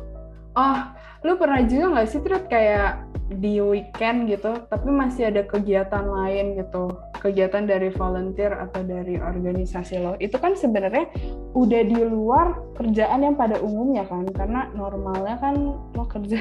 oh 0.57 0.77
lu 1.25 1.33
pernah 1.37 1.61
juga 1.65 1.85
nggak 1.97 2.07
sih 2.09 2.21
Trit 2.21 2.45
kayak 2.49 3.07
di 3.27 3.59
weekend 3.59 4.31
gitu 4.31 4.55
tapi 4.71 4.87
masih 4.87 5.27
ada 5.27 5.43
kegiatan 5.43 6.07
lain 6.07 6.55
gitu? 6.55 6.95
Kegiatan 7.19 7.67
dari 7.67 7.91
volunteer 7.91 8.55
atau 8.55 8.81
dari 8.87 9.19
organisasi 9.19 9.99
lo? 9.99 10.15
Itu 10.17 10.39
kan 10.39 10.55
sebenarnya 10.55 11.11
udah 11.51 11.81
di 11.83 11.99
luar 12.07 12.55
kerjaan 12.79 13.27
yang 13.27 13.35
pada 13.35 13.59
umumnya 13.59 14.07
kan 14.07 14.23
karena 14.31 14.71
normalnya 14.71 15.35
kan 15.43 15.75
lo 15.75 16.05
kerja 16.07 16.39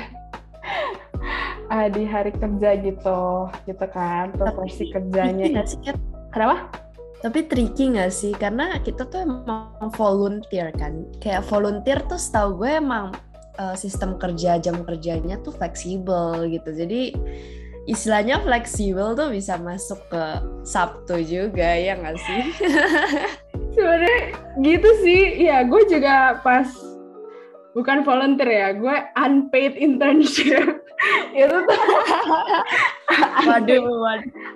uh, 1.72 1.88
di 1.96 2.06
hari 2.06 2.30
kerja 2.30 2.78
gitu 2.78 3.50
gitu 3.66 3.86
kan 3.90 4.30
proporsi 4.38 4.86
kerjanya. 4.94 5.66
sih, 5.66 5.80
kenapa? 6.30 6.70
Tapi 7.24 7.48
tricky 7.48 7.96
nggak 7.96 8.12
sih? 8.12 8.30
Karena 8.36 8.78
kita 8.78 9.08
tuh 9.08 9.26
emang 9.26 9.90
volunteer 9.98 10.70
kan. 10.76 11.02
Kayak 11.18 11.48
volunteer 11.50 11.98
tuh 12.06 12.20
setahu 12.20 12.62
gue 12.62 12.78
emang 12.78 13.10
uh, 13.58 13.76
sistem 13.76 14.16
kerja 14.16 14.60
jam 14.60 14.84
kerjanya 14.84 15.40
tuh 15.42 15.52
fleksibel 15.56 16.48
gitu. 16.48 16.70
Jadi 16.72 17.12
istilahnya 17.86 18.42
fleksibel 18.42 19.14
tuh 19.14 19.30
bisa 19.30 19.58
masuk 19.58 20.00
ke 20.10 20.24
Sabtu 20.66 21.22
juga 21.22 21.66
ya 21.76 21.98
nggak 21.98 22.18
sih? 22.18 22.42
Sebenarnya 23.76 24.18
gitu 24.64 24.88
sih, 25.04 25.22
ya 25.44 25.60
gue 25.68 25.82
juga 25.88 26.40
pas 26.40 26.64
bukan 27.76 28.00
volunteer 28.08 28.48
ya, 28.48 28.68
gue 28.72 28.96
unpaid 29.20 29.76
internship 29.76 30.85
itu 31.36 31.56
tuh. 31.66 31.80
Waduh, 33.46 33.84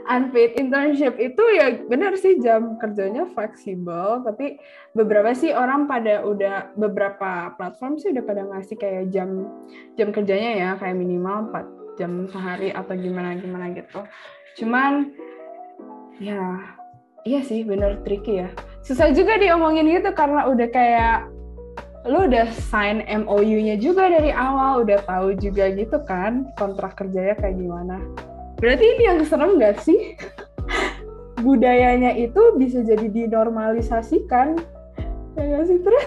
unpaid 0.08 0.56
internship 0.58 1.14
itu 1.20 1.42
ya 1.54 1.78
benar 1.86 2.16
sih 2.16 2.40
jam 2.40 2.80
kerjanya 2.80 3.28
fleksibel 3.30 4.24
tapi 4.26 4.58
beberapa 4.96 5.30
sih 5.36 5.54
orang 5.54 5.86
pada 5.86 6.26
udah 6.26 6.74
beberapa 6.74 7.54
platform 7.54 8.00
sih 8.00 8.10
udah 8.10 8.24
pada 8.24 8.42
ngasih 8.48 8.76
kayak 8.80 9.12
jam 9.14 9.46
jam 9.94 10.10
kerjanya 10.10 10.50
ya 10.56 10.70
kayak 10.80 10.96
minimal 10.98 11.52
4 11.52 11.98
jam 12.00 12.24
sehari 12.32 12.72
atau 12.72 12.96
gimana 12.96 13.36
gimana 13.36 13.70
gitu. 13.76 14.00
Cuman 14.56 15.12
ya 16.18 16.40
iya 17.28 17.40
sih 17.44 17.62
bener 17.62 18.00
tricky 18.02 18.44
ya. 18.44 18.48
Susah 18.80 19.12
juga 19.12 19.36
diomongin 19.36 19.84
gitu 19.92 20.10
karena 20.16 20.48
udah 20.48 20.68
kayak 20.72 21.28
lu 22.08 22.24
udah 22.24 22.48
sign 22.72 23.04
MOU-nya 23.04 23.76
juga 23.76 24.08
dari 24.08 24.32
awal 24.32 24.88
udah 24.88 25.04
tahu 25.04 25.36
juga 25.36 25.68
gitu 25.76 26.00
kan 26.08 26.48
kontrak 26.56 26.96
kerjanya 26.96 27.36
kayak 27.36 27.60
gimana. 27.60 28.00
Berarti 28.56 28.84
ini 28.84 29.02
yang 29.04 29.20
serem 29.28 29.60
gak 29.60 29.84
sih? 29.84 30.16
Budayanya 31.44 32.16
itu 32.16 32.56
bisa 32.56 32.80
jadi 32.80 33.04
dinormalisasikan. 33.04 34.56
Ya 35.36 35.44
gak 35.44 35.64
sih 35.68 35.78
terus 35.80 36.06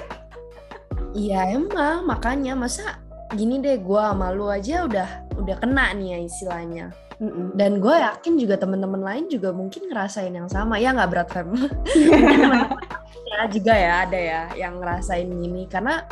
Iya 1.13 1.61
emang. 1.61 2.09
Makanya 2.09 2.57
masa 2.57 2.97
gini 3.37 3.61
deh 3.61 3.77
gue 3.77 4.01
sama 4.01 4.33
lu 4.33 4.49
aja 4.49 4.89
udah 4.89 5.09
udah 5.37 5.55
kena 5.61 5.93
nih 5.93 6.17
ya 6.17 6.19
istilahnya. 6.25 6.85
Mm-mm. 7.21 7.53
dan 7.53 7.77
gue 7.77 7.93
yakin 7.93 8.35
juga 8.41 8.57
temen-temen 8.57 8.99
lain 8.99 9.29
juga 9.29 9.53
mungkin 9.53 9.87
ngerasain 9.87 10.33
yang 10.33 10.49
sama. 10.49 10.81
Ya 10.81 10.91
nggak 10.91 11.09
berat 11.13 11.29
fem 11.29 11.53
ya 13.33 13.43
juga 13.49 13.73
ya 13.73 13.93
ada 14.05 14.19
ya 14.19 14.41
yang 14.53 14.77
ngerasain 14.77 15.27
gini. 15.27 15.65
Karena 15.65 16.05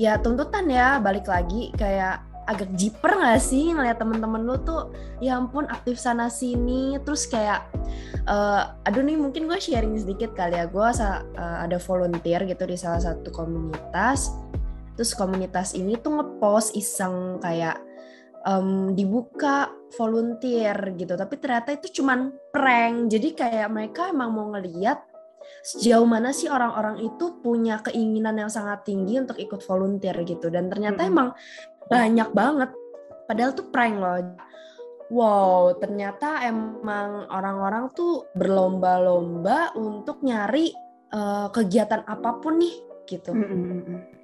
ya 0.00 0.16
tuntutan 0.20 0.64
ya 0.68 0.96
balik 1.00 1.28
lagi 1.28 1.72
kayak 1.76 2.24
agak 2.46 2.70
jiper 2.78 3.10
gak 3.10 3.42
sih 3.42 3.74
ngeliat 3.74 3.98
temen-temen 3.98 4.46
lu 4.46 4.54
tuh 4.62 4.94
ya 5.18 5.36
ampun 5.36 5.66
aktif 5.68 5.98
sana 6.00 6.30
sini. 6.32 6.96
Terus 7.02 7.26
kayak 7.26 7.66
uh, 8.30 8.72
aduh 8.86 9.02
nih 9.02 9.18
mungkin 9.18 9.50
gue 9.50 9.58
sharing 9.58 9.98
sedikit 9.98 10.32
kali 10.32 10.56
ya. 10.56 10.64
Gue 10.70 10.86
uh, 10.86 11.22
ada 11.36 11.76
volunteer 11.76 12.46
gitu 12.46 12.64
di 12.64 12.78
salah 12.78 13.02
satu 13.02 13.28
komunitas. 13.34 14.32
Terus 14.96 15.12
komunitas 15.12 15.76
ini 15.76 16.00
tuh 16.00 16.22
ngepost 16.22 16.72
iseng 16.72 17.36
kayak 17.44 17.76
um, 18.46 18.94
dibuka 18.94 19.68
volunteer 19.98 20.78
gitu. 20.94 21.18
Tapi 21.18 21.34
ternyata 21.36 21.74
itu 21.74 22.00
cuman 22.00 22.30
prank. 22.54 23.10
Jadi 23.10 23.28
kayak 23.34 23.68
mereka 23.74 24.08
emang 24.14 24.30
mau 24.32 24.46
ngeliat 24.54 25.02
sejauh 25.62 26.06
mana 26.06 26.30
sih 26.30 26.46
orang-orang 26.46 27.02
itu 27.02 27.40
punya 27.42 27.82
keinginan 27.84 28.38
yang 28.38 28.50
sangat 28.52 28.86
tinggi 28.86 29.18
untuk 29.18 29.36
ikut 29.36 29.60
volunteer 29.66 30.16
gitu 30.26 30.52
dan 30.52 30.70
ternyata 30.70 31.04
hmm. 31.04 31.10
emang 31.10 31.28
banyak 31.86 32.30
banget 32.34 32.70
padahal 33.26 33.52
tuh 33.54 33.66
prank 33.70 33.96
loh 33.98 34.18
wow 35.10 35.74
ternyata 35.78 36.42
emang 36.46 37.30
orang-orang 37.30 37.90
tuh 37.94 38.26
berlomba-lomba 38.34 39.74
untuk 39.78 40.22
nyari 40.26 40.74
uh, 41.14 41.50
kegiatan 41.54 42.02
apa 42.06 42.42
pun 42.42 42.58
nih 42.58 42.74
gitu. 43.06 43.30
-hmm. 43.30 44.16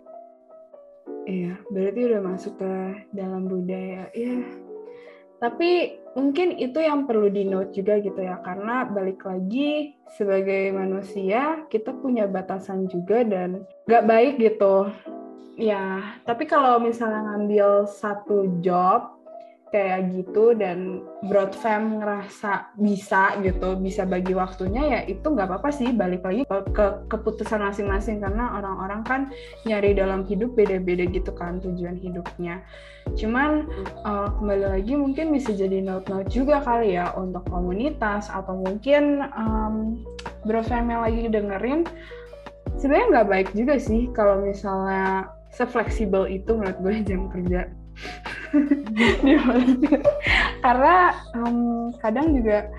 Iya, 1.23 1.55
berarti 1.71 2.01
udah 2.11 2.23
masuk 2.27 2.55
ke 2.59 2.73
dalam 3.15 3.47
budaya. 3.47 4.11
Ya, 4.11 4.43
Tapi 5.43 5.99
mungkin 6.15 6.55
itu 6.55 6.79
yang 6.79 7.11
perlu 7.11 7.27
di 7.27 7.43
note 7.43 7.75
juga 7.75 7.99
gitu 7.99 8.23
ya, 8.23 8.39
karena 8.47 8.87
balik 8.87 9.27
lagi 9.27 9.99
sebagai 10.15 10.71
manusia 10.71 11.67
kita 11.67 11.91
punya 11.99 12.31
batasan 12.31 12.87
juga 12.87 13.27
dan 13.27 13.67
gak 13.91 14.07
baik 14.07 14.39
gitu. 14.39 14.87
Ya, 15.59 16.15
tapi 16.23 16.47
kalau 16.47 16.79
misalnya 16.79 17.27
ngambil 17.27 17.91
satu 17.91 18.63
job 18.63 19.19
kayak 19.73 20.13
gitu 20.13 20.53
dan 20.53 21.01
Broadfam 21.25 21.97
ngerasa 21.97 22.77
bisa 22.77 23.41
gitu 23.41 23.81
bisa 23.81 24.05
bagi 24.05 24.37
waktunya 24.37 24.85
ya 24.85 25.01
itu 25.09 25.25
nggak 25.25 25.49
apa-apa 25.49 25.73
sih 25.73 25.89
balik 25.97 26.21
lagi 26.29 26.45
ke, 26.45 26.59
ke 26.77 26.87
keputusan 27.09 27.65
masing-masing. 27.65 28.21
Karena 28.21 28.61
orang-orang 28.61 29.01
kan 29.03 29.21
nyari 29.65 29.97
dalam 29.97 30.29
hidup 30.29 30.53
beda-beda 30.53 31.09
gitu 31.09 31.33
kan 31.33 31.57
tujuan 31.65 31.97
hidupnya. 31.97 32.61
Cuman 33.17 33.67
uh, 34.05 34.29
kembali 34.37 34.77
lagi 34.77 34.93
mungkin 34.93 35.33
bisa 35.33 35.57
jadi 35.57 35.81
note-note 35.81 36.29
juga 36.29 36.61
kali 36.61 37.01
ya 37.01 37.17
untuk 37.17 37.43
komunitas 37.49 38.29
atau 38.29 38.61
mungkin 38.61 39.25
um, 39.33 40.05
Broadfam 40.45 40.93
yang 40.93 41.01
lagi 41.01 41.33
dengerin. 41.33 41.89
Sebenarnya 42.77 43.07
nggak 43.09 43.29
baik 43.33 43.49
juga 43.57 43.81
sih 43.81 44.13
kalau 44.13 44.45
misalnya 44.45 45.33
sefleksibel 45.49 46.29
itu 46.29 46.57
menurut 46.57 46.77
gue 46.81 46.95
jam 47.05 47.29
kerja 47.29 47.69
karena 50.65 50.97
um, 51.35 51.91
kadang 51.99 52.37
juga 52.37 52.71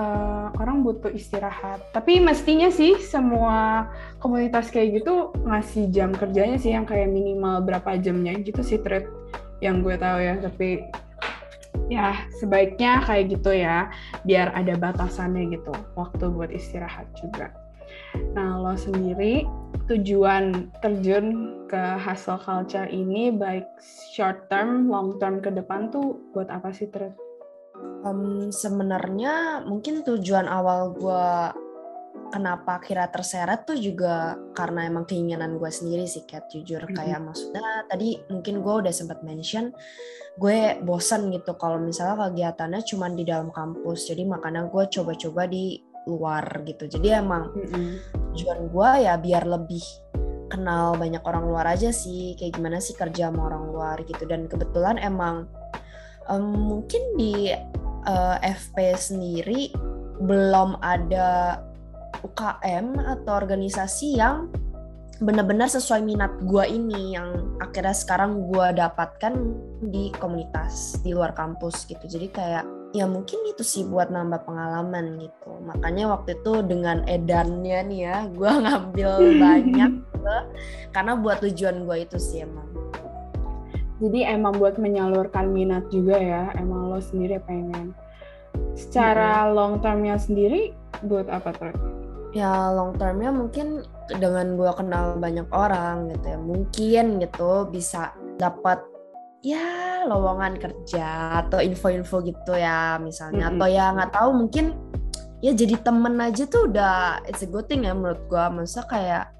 uh, 0.00 0.48
orang 0.58 0.80
butuh 0.80 1.12
istirahat. 1.12 1.84
Tapi 1.92 2.18
mestinya 2.22 2.72
sih 2.72 2.96
semua 3.00 3.88
komunitas 4.18 4.72
kayak 4.72 5.02
gitu 5.02 5.34
ngasih 5.44 5.92
jam 5.92 6.10
kerjanya 6.14 6.56
sih 6.56 6.72
yang 6.72 6.88
kayak 6.88 7.12
minimal 7.12 7.60
berapa 7.64 8.00
jamnya 8.00 8.36
gitu 8.40 8.64
sih 8.64 8.80
thread 8.80 9.06
yang 9.60 9.84
gue 9.84 9.94
tahu 10.00 10.18
ya. 10.20 10.34
Tapi 10.40 10.68
ya 11.90 12.14
sebaiknya 12.38 13.02
kayak 13.02 13.34
gitu 13.34 13.50
ya 13.50 13.90
biar 14.22 14.54
ada 14.54 14.78
batasannya 14.78 15.58
gitu 15.58 15.74
waktu 15.98 16.24
buat 16.30 16.50
istirahat 16.54 17.10
juga. 17.18 17.50
Nah 18.34 18.62
lo 18.62 18.78
sendiri 18.78 19.42
tujuan 19.90 20.70
terjun 20.78 21.26
ke 21.66 21.82
hustle 21.98 22.38
culture 22.38 22.86
ini 22.86 23.34
baik 23.34 23.66
short 24.14 24.46
term, 24.46 24.86
long 24.86 25.18
term 25.18 25.42
ke 25.42 25.50
depan 25.50 25.90
tuh 25.90 26.14
buat 26.30 26.46
apa 26.46 26.70
sih 26.70 26.86
Tret? 26.86 27.18
Um, 28.06 28.54
Sebenarnya 28.54 29.66
mungkin 29.66 30.06
tujuan 30.06 30.46
awal 30.46 30.94
gue 30.94 31.26
kenapa 32.30 32.78
kira 32.78 33.10
terseret 33.10 33.66
tuh 33.66 33.76
juga 33.76 34.38
karena 34.54 34.86
emang 34.86 35.04
keinginan 35.04 35.58
gue 35.58 35.68
sendiri 35.68 36.06
sih 36.06 36.22
Kat 36.24 36.46
jujur 36.48 36.86
mm-hmm. 36.86 36.96
kayak 36.96 37.20
maksudnya 37.20 37.66
tadi 37.90 38.22
mungkin 38.30 38.62
gue 38.62 38.74
udah 38.86 38.94
sempat 38.94 39.20
mention 39.26 39.74
gue 40.38 40.78
bosan 40.86 41.34
gitu 41.34 41.58
kalau 41.58 41.82
misalnya 41.82 42.30
kegiatannya 42.30 42.80
cuma 42.86 43.10
di 43.10 43.26
dalam 43.26 43.50
kampus 43.50 44.06
jadi 44.06 44.22
makanya 44.24 44.70
gue 44.70 44.84
coba-coba 44.86 45.50
di 45.50 45.82
luar 46.06 46.46
gitu 46.64 46.86
jadi 46.86 47.20
emang 47.20 47.50
mm-hmm. 47.50 48.19
Tujuan 48.32 48.70
gue 48.70 48.90
ya 49.04 49.14
biar 49.18 49.44
lebih 49.46 49.82
kenal 50.50 50.98
banyak 50.98 51.22
orang 51.22 51.46
luar 51.46 51.66
aja 51.70 51.94
sih 51.94 52.34
kayak 52.34 52.58
gimana 52.58 52.82
sih 52.82 52.98
kerja 52.98 53.30
sama 53.30 53.46
orang 53.46 53.64
luar 53.70 53.96
gitu. 54.04 54.26
Dan 54.26 54.50
kebetulan 54.50 54.98
emang 54.98 55.46
um, 56.26 56.44
mungkin 56.76 57.02
di 57.14 57.54
uh, 58.06 58.36
eh, 58.42 58.54
FP 58.54 58.98
sendiri 58.98 59.70
belum 60.20 60.76
ada 60.82 61.62
UKM 62.20 63.00
atau 63.00 63.32
organisasi 63.32 64.20
yang 64.20 64.52
benar-benar 65.20 65.68
sesuai 65.68 66.00
minat 66.00 66.32
gue 66.48 66.64
ini 66.64 67.16
yang 67.16 67.56
akhirnya 67.60 67.92
sekarang 67.92 68.48
gue 68.48 68.66
dapatkan 68.72 69.36
di 69.92 70.08
komunitas 70.16 70.96
di 71.04 71.12
luar 71.12 71.36
kampus 71.36 71.84
gitu. 71.84 72.04
Jadi 72.08 72.28
kayak 72.32 72.64
ya 72.90 73.06
mungkin 73.06 73.46
itu 73.46 73.62
sih 73.62 73.82
buat 73.86 74.10
nambah 74.10 74.46
pengalaman 74.46 75.18
gitu. 75.22 75.50
Makanya 75.62 76.10
waktu 76.10 76.38
itu 76.38 76.62
dengan 76.66 77.06
edannya 77.06 77.78
nih 77.86 78.00
ya 78.02 78.16
gue 78.38 78.50
ngambil 78.50 79.10
banyak 79.38 79.92
gitu, 80.10 80.36
karena 80.90 81.12
buat 81.14 81.38
tujuan 81.42 81.86
gue 81.86 81.96
itu 82.04 82.18
sih 82.18 82.42
emang. 82.42 82.66
Jadi 84.00 84.24
emang 84.24 84.56
buat 84.56 84.80
menyalurkan 84.80 85.52
minat 85.52 85.84
juga 85.92 86.16
ya 86.16 86.42
emang 86.56 86.88
lo 86.88 86.98
sendiri 86.98 87.36
pengen. 87.44 87.92
Secara 88.72 89.46
hmm. 89.46 89.52
long 89.52 89.74
termnya 89.84 90.16
sendiri 90.16 90.72
buat 91.04 91.28
apa 91.28 91.52
tuh? 91.52 91.76
Ya 92.32 92.72
long 92.72 92.96
termnya 92.96 93.28
mungkin 93.28 93.84
dengan 94.18 94.56
gue 94.56 94.70
kenal 94.74 95.20
banyak 95.20 95.46
orang 95.54 96.10
gitu 96.10 96.26
ya 96.34 96.38
mungkin 96.40 97.04
gitu 97.22 97.68
bisa 97.70 98.14
dapat 98.40 98.82
ya 99.40 100.04
lowongan 100.04 100.60
kerja 100.60 101.40
atau 101.46 101.64
info-info 101.64 102.20
gitu 102.24 102.52
ya 102.56 103.00
misalnya 103.00 103.48
mm 103.48 103.50
-hmm. 103.52 103.56
atau 103.56 103.68
ya 103.68 103.84
nggak 103.96 104.12
tahu 104.12 104.30
mungkin 104.36 104.66
ya 105.40 105.52
jadi 105.56 105.80
temen 105.80 106.20
aja 106.20 106.44
tuh 106.44 106.68
udah 106.68 107.24
it's 107.24 107.40
a 107.40 107.48
good 107.48 107.64
thing 107.64 107.88
ya 107.88 107.96
menurut 107.96 108.20
gua 108.28 108.52
masa 108.52 108.84
kayak 108.84 109.32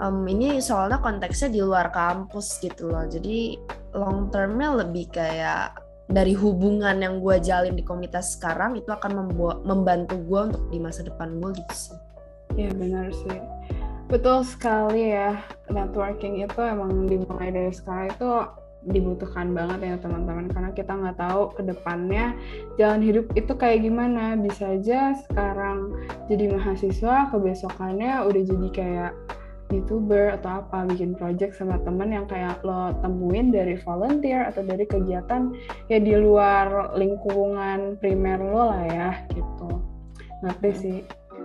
um, 0.00 0.24
ini 0.24 0.60
soalnya 0.64 1.00
konteksnya 1.04 1.52
di 1.52 1.60
luar 1.60 1.92
kampus 1.92 2.56
gitu 2.64 2.88
loh 2.88 3.04
jadi 3.04 3.60
long 3.92 4.32
termnya 4.32 4.72
lebih 4.84 5.12
kayak 5.12 5.76
dari 6.06 6.38
hubungan 6.38 7.02
yang 7.02 7.18
gue 7.18 7.36
jalin 7.42 7.74
di 7.74 7.82
komunitas 7.82 8.38
sekarang 8.38 8.78
itu 8.78 8.86
akan 8.94 9.26
membantu 9.66 10.14
gue 10.22 10.40
untuk 10.54 10.64
di 10.70 10.78
masa 10.78 11.02
depan 11.02 11.42
gue 11.42 11.50
gitu 11.50 11.74
sih. 11.74 11.98
Ya 12.54 12.70
benar 12.70 13.10
sih. 13.10 13.42
Betul 14.06 14.46
sekali 14.46 15.10
ya. 15.10 15.42
Networking 15.66 16.46
itu 16.46 16.60
emang 16.62 17.10
dimulai 17.10 17.50
dari 17.50 17.74
sekarang 17.74 18.14
itu 18.14 18.30
dibutuhkan 18.86 19.50
banget 19.52 19.78
ya 19.82 19.94
teman-teman. 19.98 20.46
Karena 20.50 20.70
kita 20.72 20.92
nggak 20.94 21.18
tahu 21.18 21.42
ke 21.54 21.62
depannya 21.66 22.34
jalan 22.78 23.02
hidup 23.02 23.26
itu 23.34 23.52
kayak 23.54 23.82
gimana. 23.82 24.38
Bisa 24.38 24.78
aja 24.78 25.14
sekarang 25.26 25.94
jadi 26.30 26.54
mahasiswa 26.54 27.30
kebesokannya 27.34 28.22
udah 28.26 28.42
jadi 28.42 28.68
kayak 28.72 29.12
youtuber 29.74 30.38
atau 30.38 30.62
apa 30.62 30.86
bikin 30.86 31.18
project 31.18 31.58
sama 31.58 31.78
temen 31.82 32.14
yang 32.14 32.26
kayak 32.30 32.62
lo 32.62 32.94
temuin 33.02 33.50
dari 33.50 33.74
volunteer 33.82 34.46
atau 34.46 34.62
dari 34.62 34.86
kegiatan 34.86 35.50
ya 35.90 35.98
di 35.98 36.14
luar 36.14 36.94
lingkungan 36.94 37.98
primer 37.98 38.38
lo 38.38 38.70
lah 38.70 38.84
ya 38.86 39.10
gitu. 39.34 39.82
Ngerti 40.46 40.70
sih? 40.78 40.98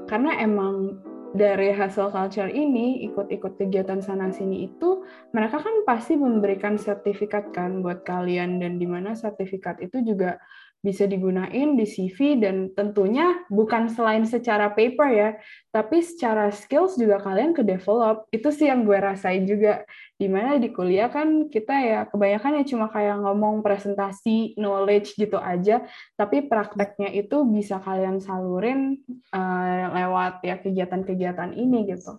Karena 0.06 0.38
emang 0.38 1.02
dari 1.32 1.72
hasil 1.72 2.12
culture 2.12 2.52
ini 2.52 3.08
ikut-ikut 3.08 3.56
kegiatan 3.56 4.04
sana 4.04 4.32
sini 4.36 4.68
itu 4.68 5.08
mereka 5.32 5.64
kan 5.64 5.76
pasti 5.88 6.20
memberikan 6.20 6.76
sertifikat 6.76 7.56
kan 7.56 7.80
buat 7.80 8.04
kalian 8.04 8.60
dan 8.60 8.76
di 8.76 8.88
mana 8.88 9.16
sertifikat 9.16 9.80
itu 9.80 10.04
juga 10.04 10.40
bisa 10.82 11.06
digunain 11.06 11.78
di 11.78 11.86
CV 11.86 12.42
dan 12.42 12.74
tentunya 12.74 13.46
bukan 13.54 13.86
selain 13.86 14.26
secara 14.26 14.74
paper 14.74 15.08
ya, 15.14 15.30
tapi 15.70 16.02
secara 16.02 16.50
skills 16.50 16.98
juga 16.98 17.22
kalian 17.22 17.54
ke 17.54 17.62
develop. 17.62 18.26
Itu 18.34 18.50
sih 18.50 18.66
yang 18.66 18.82
gue 18.82 18.98
rasain 18.98 19.46
juga. 19.46 19.86
Di 20.18 20.30
mana 20.30 20.58
di 20.58 20.70
kuliah 20.74 21.10
kan 21.10 21.50
kita 21.50 21.76
ya 21.82 22.00
kebanyakan 22.10 22.62
ya 22.62 22.64
cuma 22.66 22.90
kayak 22.90 23.22
ngomong 23.22 23.62
presentasi, 23.62 24.58
knowledge 24.58 25.18
gitu 25.18 25.38
aja, 25.38 25.86
tapi 26.18 26.46
prakteknya 26.50 27.14
itu 27.14 27.46
bisa 27.46 27.78
kalian 27.82 28.18
salurin 28.18 29.02
uh, 29.34 29.86
lewat 29.94 30.42
ya 30.46 30.58
kegiatan-kegiatan 30.62 31.58
ini 31.58 31.94
gitu. 31.94 32.18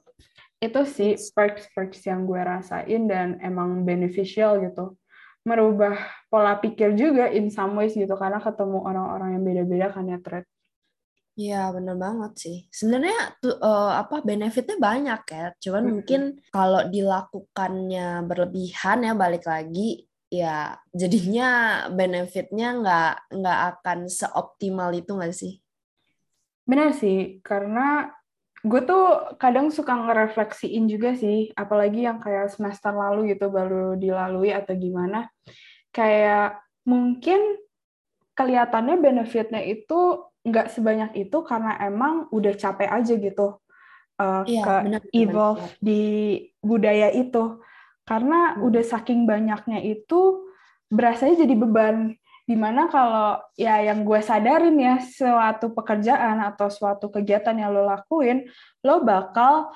Itu 0.63 0.87
sih 0.87 1.19
perks-perks 1.35 2.07
yang 2.07 2.27
gue 2.31 2.39
rasain 2.39 3.11
dan 3.11 3.43
emang 3.43 3.83
beneficial 3.83 4.63
gitu 4.63 4.95
merubah 5.43 5.99
pola 6.31 6.55
pikir 6.59 6.95
juga 6.95 7.27
in 7.31 7.51
some 7.51 7.75
ways 7.75 7.99
gitu 7.99 8.15
karena 8.15 8.39
ketemu 8.39 8.79
orang-orang 8.79 9.39
yang 9.39 9.45
beda-beda 9.45 9.87
kan 9.91 10.07
ya 10.07 10.19
thread. 10.23 10.47
Iya 11.33 11.73
bener 11.73 11.97
banget 11.97 12.33
sih. 12.37 12.57
Sebenarnya 12.69 13.41
uh, 13.65 13.97
apa 14.05 14.21
benefitnya 14.21 14.77
banyak 14.77 15.23
ya. 15.33 15.47
Cuman 15.59 15.83
hmm. 15.83 15.93
mungkin 15.97 16.23
kalau 16.53 16.85
dilakukannya 16.93 18.29
berlebihan 18.29 18.99
ya 19.09 19.13
balik 19.17 19.49
lagi 19.49 20.05
ya 20.33 20.77
jadinya 20.93 21.49
benefitnya 21.93 22.69
nggak 22.81 23.15
nggak 23.37 23.61
akan 23.77 23.99
seoptimal 24.13 24.93
itu 24.93 25.11
nggak 25.17 25.33
sih? 25.33 25.57
Benar 26.69 26.93
sih 26.95 27.41
karena 27.41 28.13
gue 28.63 28.81
tuh 28.87 29.35
kadang 29.43 29.75
suka 29.75 29.91
ngerefleksiin 29.91 30.87
juga 30.87 31.19
sih, 31.19 31.51
apalagi 31.59 32.07
yang 32.07 32.23
kayak 32.23 32.47
semester 32.55 32.95
lalu 32.95 33.35
gitu 33.35 33.51
baru 33.51 33.99
dilalui 33.99 34.55
atau 34.55 34.79
gimana. 34.79 35.27
Kayak 35.91 36.63
mungkin 36.87 37.59
kelihatannya 38.39 39.03
benefitnya 39.03 39.61
itu 39.67 40.31
nggak 40.43 40.71
sebanyak 40.75 41.27
itu 41.27 41.39
karena 41.43 41.79
emang 41.83 42.27
udah 42.35 42.55
capek 42.59 42.91
aja 42.91 43.15
gitu 43.15 43.63
uh, 44.19 44.43
iya, 44.47 44.63
ke 44.63 44.75
bener, 44.91 45.03
evolve 45.15 45.63
bener. 45.63 45.79
di 45.83 46.03
budaya 46.63 47.09
itu. 47.11 47.59
Karena 48.07 48.55
hmm. 48.55 48.67
udah 48.67 48.85
saking 48.87 49.27
banyaknya 49.27 49.83
itu 49.83 50.47
berasanya 50.87 51.47
jadi 51.47 51.55
beban 51.59 52.15
di 52.43 52.59
mana 52.59 52.91
kalau 52.91 53.39
ya 53.55 53.79
yang 53.81 54.03
gue 54.03 54.19
sadarin 54.19 54.75
ya 54.75 54.99
suatu 54.99 55.71
pekerjaan 55.71 56.43
atau 56.43 56.67
suatu 56.67 57.07
kegiatan 57.09 57.55
yang 57.55 57.71
lo 57.71 57.87
lakuin 57.87 58.51
lo 58.83 59.07
bakal 59.07 59.71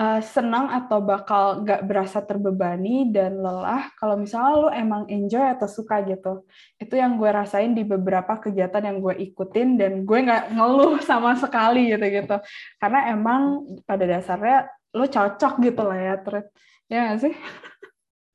uh, 0.00 0.20
senang 0.24 0.68
atau 0.72 1.00
bakal 1.04 1.64
gak 1.64 1.84
berasa 1.84 2.24
terbebani 2.24 3.08
dan 3.12 3.40
lelah 3.40 3.92
kalau 3.96 4.16
misalnya 4.16 4.52
lo 4.56 4.68
emang 4.72 5.04
enjoy 5.12 5.42
atau 5.42 5.68
suka 5.68 6.00
gitu. 6.08 6.44
Itu 6.80 6.96
yang 6.96 7.20
gue 7.20 7.30
rasain 7.32 7.76
di 7.76 7.84
beberapa 7.84 8.40
kegiatan 8.40 8.80
yang 8.84 8.98
gue 9.04 9.14
ikutin 9.20 9.76
dan 9.80 9.92
gue 10.08 10.18
nggak 10.20 10.56
ngeluh 10.56 11.00
sama 11.04 11.36
sekali 11.36 11.92
gitu 11.92 12.04
gitu. 12.04 12.36
Karena 12.80 13.12
emang 13.12 13.64
pada 13.84 14.04
dasarnya 14.08 14.68
lo 14.96 15.06
cocok 15.06 15.54
gitu 15.62 15.82
lah 15.84 15.98
ya, 15.98 16.14
Tret. 16.20 16.46
Ya 16.90 17.14
sih? 17.20 17.34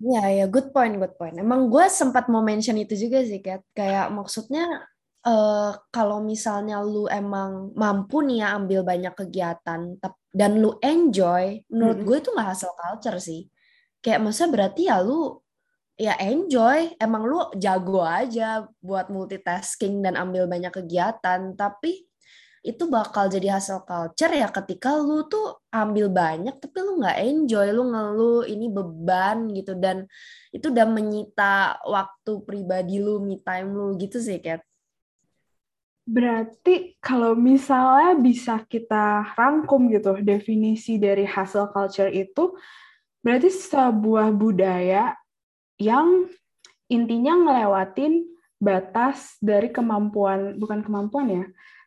Iya, 0.03 0.43
ya 0.43 0.45
good 0.51 0.75
point, 0.75 0.99
good 0.99 1.15
point. 1.15 1.39
Emang 1.39 1.71
gue 1.71 1.85
sempat 1.87 2.27
mau 2.27 2.43
mention 2.43 2.75
itu 2.75 2.99
juga 2.99 3.23
sih, 3.23 3.39
Kat. 3.39 3.63
Kayak 3.71 4.11
maksudnya 4.11 4.83
uh, 5.23 5.71
kalau 5.87 6.19
misalnya 6.19 6.83
lu 6.83 7.07
emang 7.07 7.71
mampu 7.79 8.19
nih 8.27 8.43
ya 8.43 8.47
ambil 8.59 8.83
banyak 8.83 9.13
kegiatan 9.15 9.95
dan 10.35 10.51
lu 10.59 10.75
enjoy, 10.83 11.63
menurut 11.71 11.99
gue 12.03 12.17
itu 12.19 12.29
nggak 12.35 12.49
hasil 12.51 12.71
culture 12.75 13.19
sih. 13.23 13.47
Kayak 14.03 14.19
maksudnya 14.27 14.51
berarti 14.51 14.81
ya 14.91 14.99
lu 14.99 15.39
ya 15.95 16.13
enjoy, 16.19 16.91
emang 16.99 17.23
lu 17.23 17.39
jago 17.55 18.03
aja 18.03 18.67
buat 18.83 19.07
multitasking 19.07 20.03
dan 20.03 20.19
ambil 20.19 20.43
banyak 20.51 20.75
kegiatan, 20.75 21.55
tapi 21.55 22.03
itu 22.65 22.89
bakal 22.89 23.29
jadi 23.29 23.61
hasil 23.61 23.85
culture 23.85 24.33
ya 24.33 24.49
ketika 24.49 24.97
lu 24.97 25.29
tuh 25.29 25.61
ambil 25.69 26.09
banyak 26.09 26.57
tapi 26.57 26.81
lu 26.81 26.97
nggak 26.97 27.21
enjoy 27.21 27.69
lu 27.69 27.93
ngeluh 27.93 28.41
ini 28.49 28.73
beban 28.73 29.53
gitu 29.53 29.77
dan 29.77 30.09
itu 30.49 30.73
udah 30.73 30.89
menyita 30.89 31.77
waktu 31.85 32.41
pribadi 32.41 32.97
lu 32.97 33.21
me 33.21 33.37
time 33.45 33.69
lu 33.69 33.93
gitu 34.01 34.17
sih 34.17 34.41
Kat. 34.41 34.65
Berarti 36.09 36.97
kalau 36.97 37.37
misalnya 37.37 38.17
bisa 38.17 38.57
kita 38.65 39.37
rangkum 39.37 39.85
gitu 39.93 40.17
definisi 40.25 40.97
dari 40.97 41.29
hustle 41.29 41.69
culture 41.69 42.09
itu 42.09 42.57
berarti 43.21 43.49
sebuah 43.53 44.33
budaya 44.33 45.13
yang 45.77 46.25
intinya 46.89 47.33
ngelewatin 47.45 48.25
batas 48.57 49.37
dari 49.37 49.69
kemampuan 49.69 50.57
bukan 50.57 50.81
kemampuan 50.81 51.27
ya 51.29 51.45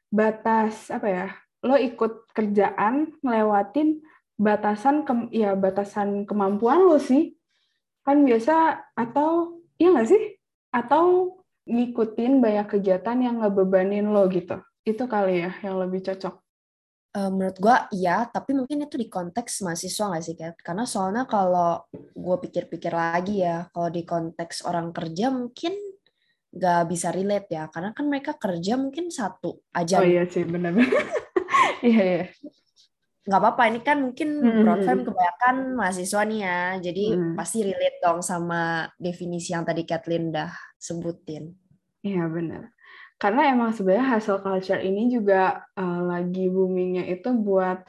batas 0.08 0.88
apa 0.88 1.08
ya 1.08 1.26
lo 1.66 1.74
ikut 1.76 2.30
kerjaan 2.32 3.18
ngelewatin 3.20 4.00
batasan 4.38 5.02
ke, 5.02 5.12
ya 5.34 5.58
batasan 5.58 6.22
kemampuan 6.24 6.86
lo 6.86 7.02
sih 7.02 7.34
kan 8.06 8.22
biasa 8.24 8.78
atau 8.94 9.60
iya 9.76 9.92
nggak 9.92 10.08
sih 10.08 10.22
atau 10.72 11.38
ngikutin 11.68 12.40
banyak 12.40 12.66
kegiatan 12.66 13.18
yang 13.20 13.44
ngebebanin 13.44 14.08
lo 14.08 14.24
gitu. 14.32 14.56
Itu 14.82 15.04
kali 15.04 15.44
ya 15.44 15.52
yang 15.60 15.76
lebih 15.76 16.00
cocok. 16.00 16.40
Uh, 17.08 17.32
menurut 17.32 17.56
gue 17.56 17.76
iya, 18.04 18.28
tapi 18.28 18.52
mungkin 18.52 18.84
itu 18.84 19.00
di 19.00 19.08
konteks 19.08 19.64
mahasiswa 19.64 20.12
nggak 20.12 20.24
sih, 20.24 20.36
Kat? 20.36 20.56
Karena 20.60 20.84
soalnya 20.84 21.24
kalau 21.24 21.88
gue 21.92 22.36
pikir-pikir 22.48 22.92
lagi 22.92 23.44
ya, 23.44 23.64
kalau 23.72 23.88
di 23.88 24.04
konteks 24.04 24.64
orang 24.68 24.92
kerja 24.92 25.32
mungkin 25.32 25.72
nggak 26.48 26.82
bisa 26.88 27.08
relate 27.12 27.48
ya, 27.52 27.68
karena 27.68 27.92
kan 27.92 28.04
mereka 28.08 28.32
kerja 28.36 28.80
mungkin 28.80 29.12
satu 29.12 29.60
aja. 29.72 30.00
Oh 30.00 30.06
iya 30.06 30.24
sih, 30.24 30.48
benar. 30.48 30.72
iya, 31.84 32.02
iya. 32.02 32.24
Nggak 33.28 33.40
apa-apa, 33.44 33.62
ini 33.68 33.80
kan 33.84 33.98
mungkin 34.00 34.40
hmm. 34.40 34.64
broadframe 34.64 35.04
kebanyakan 35.04 35.56
mahasiswa 35.76 36.22
nih 36.24 36.40
ya, 36.40 36.60
jadi 36.80 37.04
hmm. 37.12 37.34
pasti 37.36 37.58
relate 37.60 37.98
dong 38.00 38.24
sama 38.24 38.88
definisi 38.96 39.52
yang 39.52 39.68
tadi 39.68 39.84
Kathleen 39.84 40.32
dah 40.32 40.48
sebutin. 40.80 41.52
Iya 42.00 42.24
benar. 42.32 42.72
Karena 43.18 43.50
emang 43.50 43.74
sebenarnya 43.74 44.16
hasil 44.16 44.40
culture 44.40 44.78
ini 44.78 45.10
juga 45.10 45.66
uh, 45.74 46.00
lagi 46.06 46.46
boomingnya 46.48 47.04
itu 47.10 47.34
buat 47.34 47.82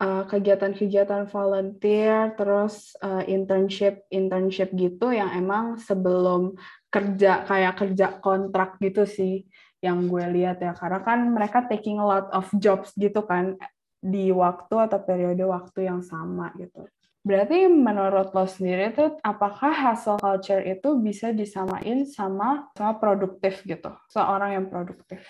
kegiatan 0.00 0.72
kegiatan-kegiatan 0.72 1.28
volunteer, 1.28 2.32
terus 2.32 2.96
uh, 3.04 3.20
internship 3.28 4.08
internship 4.08 4.72
gitu 4.72 5.12
yang 5.12 5.28
emang 5.36 5.76
sebelum 5.76 6.56
kerja 6.90 7.46
kayak 7.46 7.74
kerja 7.78 8.06
kontrak 8.18 8.76
gitu 8.82 9.06
sih 9.06 9.46
yang 9.80 10.10
gue 10.10 10.26
lihat 10.28 10.60
ya 10.60 10.76
karena 10.76 11.00
kan 11.00 11.24
mereka 11.32 11.64
taking 11.64 11.96
a 11.96 12.04
lot 12.04 12.28
of 12.36 12.44
jobs 12.60 12.92
gitu 12.98 13.24
kan 13.24 13.56
di 14.00 14.32
waktu 14.32 14.74
atau 14.76 14.98
periode 15.00 15.44
waktu 15.44 15.88
yang 15.88 16.04
sama 16.04 16.52
gitu. 16.56 16.88
Berarti 17.20 17.68
menurut 17.68 18.32
lo 18.32 18.48
sendiri 18.48 18.96
tuh 18.96 19.20
apakah 19.20 19.68
hustle 19.68 20.16
culture 20.16 20.64
itu 20.64 20.96
bisa 21.04 21.36
disamain 21.36 22.08
sama 22.08 22.72
sama 22.72 22.96
produktif 22.96 23.60
gitu, 23.68 23.92
seorang 24.08 24.56
yang 24.56 24.66
produktif? 24.72 25.20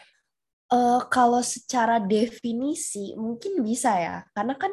Uh, 0.71 1.03
kalau 1.11 1.43
secara 1.43 1.99
definisi 1.99 3.11
mungkin 3.19 3.67
bisa 3.67 3.91
ya, 3.99 4.17
karena 4.31 4.55
kan 4.55 4.71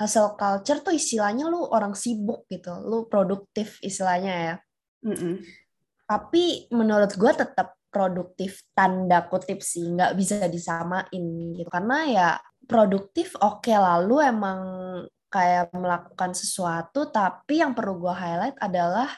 hustle 0.00 0.40
culture 0.40 0.80
tuh 0.80 0.96
istilahnya 0.96 1.52
lu 1.52 1.68
orang 1.68 1.92
sibuk 1.92 2.48
gitu, 2.48 2.72
lu 2.80 3.04
produktif 3.12 3.76
istilahnya 3.84 4.32
ya. 4.32 4.54
Mm 5.04 5.16
-mm. 5.20 5.34
Tapi 6.04 6.68
menurut 6.72 7.12
gue 7.16 7.32
tetap 7.32 7.80
produktif 7.88 8.66
tanda 8.74 9.24
kutip 9.30 9.62
sih, 9.62 9.86
nggak 9.94 10.12
bisa 10.18 10.44
disamain 10.50 11.24
gitu, 11.54 11.70
karena 11.70 11.98
ya 12.10 12.28
produktif 12.66 13.36
oke 13.38 13.64
okay, 13.64 13.76
lalu 13.78 14.24
emang 14.24 14.60
kayak 15.28 15.74
melakukan 15.74 16.30
sesuatu 16.30 17.10
tapi 17.10 17.58
yang 17.58 17.74
perlu 17.74 17.98
gue 17.98 18.14
highlight 18.14 18.54
adalah 18.62 19.10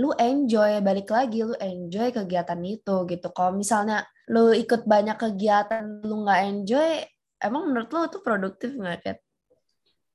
lu 0.00 0.14
enjoy 0.16 0.80
balik 0.80 1.12
lagi 1.12 1.44
lu 1.44 1.52
enjoy 1.60 2.08
kegiatan 2.08 2.62
itu 2.64 3.04
gitu 3.04 3.28
kalau 3.36 3.52
misalnya 3.52 4.06
lu 4.32 4.56
ikut 4.56 4.88
banyak 4.88 5.20
kegiatan 5.20 5.84
lu 6.00 6.24
nggak 6.24 6.40
enjoy 6.48 7.04
emang 7.42 7.68
menurut 7.68 7.88
lu 7.92 8.00
itu 8.08 8.18
produktif 8.24 8.70
nggak 8.72 8.98
Kat? 9.04 9.18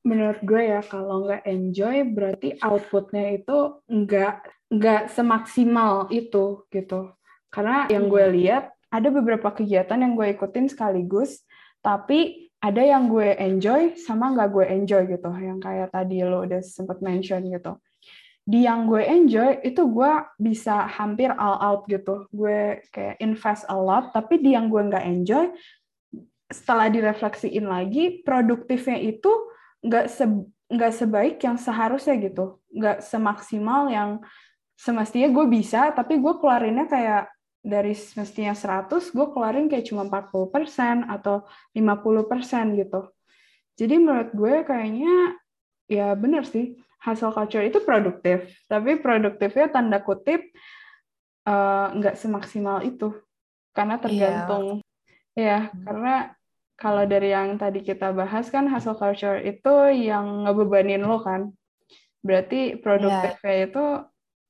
Menurut 0.04 0.40
gue 0.44 0.62
ya 0.68 0.84
kalau 0.84 1.24
nggak 1.24 1.48
enjoy 1.48 2.04
berarti 2.12 2.60
outputnya 2.60 3.40
itu 3.40 3.80
nggak 3.88 4.36
nggak 4.68 5.02
semaksimal 5.16 6.12
itu 6.12 6.68
gitu. 6.68 7.16
Karena 7.48 7.88
yang 7.88 8.12
gue 8.12 8.26
hmm. 8.26 8.34
lihat 8.36 8.64
ada 8.92 9.10
beberapa 9.10 9.50
kegiatan 9.56 10.02
yang 10.02 10.14
gue 10.20 10.36
ikutin 10.36 10.68
sekaligus 10.68 11.42
tapi 11.80 12.52
ada 12.64 12.80
yang 12.80 13.12
gue 13.12 13.36
enjoy 13.36 13.96
sama 14.00 14.32
nggak 14.36 14.50
gue 14.52 14.66
enjoy 14.68 15.04
gitu. 15.08 15.32
Yang 15.32 15.60
kayak 15.64 15.90
tadi 15.96 16.24
lo 16.24 16.44
udah 16.44 16.60
sempat 16.60 17.00
mention 17.00 17.48
gitu. 17.48 17.80
Di 18.44 18.68
yang 18.68 18.92
gue 18.92 19.00
enjoy 19.00 19.64
itu 19.64 19.88
gue 19.88 20.12
bisa 20.36 20.84
hampir 20.90 21.32
all 21.32 21.60
out 21.64 21.82
gitu. 21.88 22.28
Gue 22.36 22.84
kayak 22.92 23.24
invest 23.24 23.64
a 23.72 23.78
lot 23.80 24.12
tapi 24.12 24.44
di 24.44 24.52
yang 24.52 24.68
gue 24.68 24.84
nggak 24.84 25.06
enjoy 25.08 25.48
setelah 26.52 26.92
direfleksiin 26.92 27.66
lagi 27.66 28.22
produktifnya 28.22 29.00
itu 29.00 29.53
nggak 29.84 30.06
se 30.08 30.26
nggak 30.74 30.94
sebaik 30.96 31.38
yang 31.44 31.60
seharusnya 31.60 32.16
gitu 32.18 32.58
nggak 32.72 33.04
semaksimal 33.04 33.92
yang 33.92 34.24
semestinya 34.74 35.30
gue 35.30 35.46
bisa 35.52 35.92
tapi 35.94 36.18
gue 36.18 36.34
keluarinnya 36.40 36.90
kayak 36.90 37.34
dari 37.64 37.96
semestinya 37.96 38.52
100, 38.52 38.92
gue 39.16 39.28
keluarin 39.32 39.72
kayak 39.72 39.88
cuma 39.88 40.04
40% 40.04 41.08
atau 41.08 41.48
50% 41.72 42.76
gitu. 42.76 43.08
Jadi 43.80 43.96
menurut 43.96 44.30
gue 44.36 44.68
kayaknya 44.68 45.40
ya 45.88 46.12
bener 46.20 46.44
sih, 46.44 46.76
hasil 47.00 47.32
culture 47.32 47.64
itu 47.64 47.80
produktif. 47.88 48.52
Tapi 48.68 49.00
produktifnya 49.00 49.72
tanda 49.72 50.04
kutip 50.04 50.44
eh, 51.48 51.88
nggak 51.96 52.16
uh, 52.16 52.20
semaksimal 52.20 52.84
itu. 52.84 53.16
Karena 53.72 53.96
iya. 53.98 54.04
tergantung. 54.04 54.66
Yeah. 55.34 55.72
Ya, 55.72 55.82
karena 55.88 56.16
kalau 56.84 57.08
dari 57.08 57.32
yang 57.32 57.56
tadi 57.56 57.80
kita 57.80 58.12
bahas 58.12 58.52
kan 58.52 58.68
hasil 58.68 59.00
culture 59.00 59.40
itu 59.40 59.74
yang 59.96 60.44
ngebebanin 60.44 61.08
lo 61.08 61.24
kan. 61.24 61.56
Berarti 62.20 62.76
produktifnya 62.76 63.56
yeah. 63.56 63.68
itu 63.72 63.86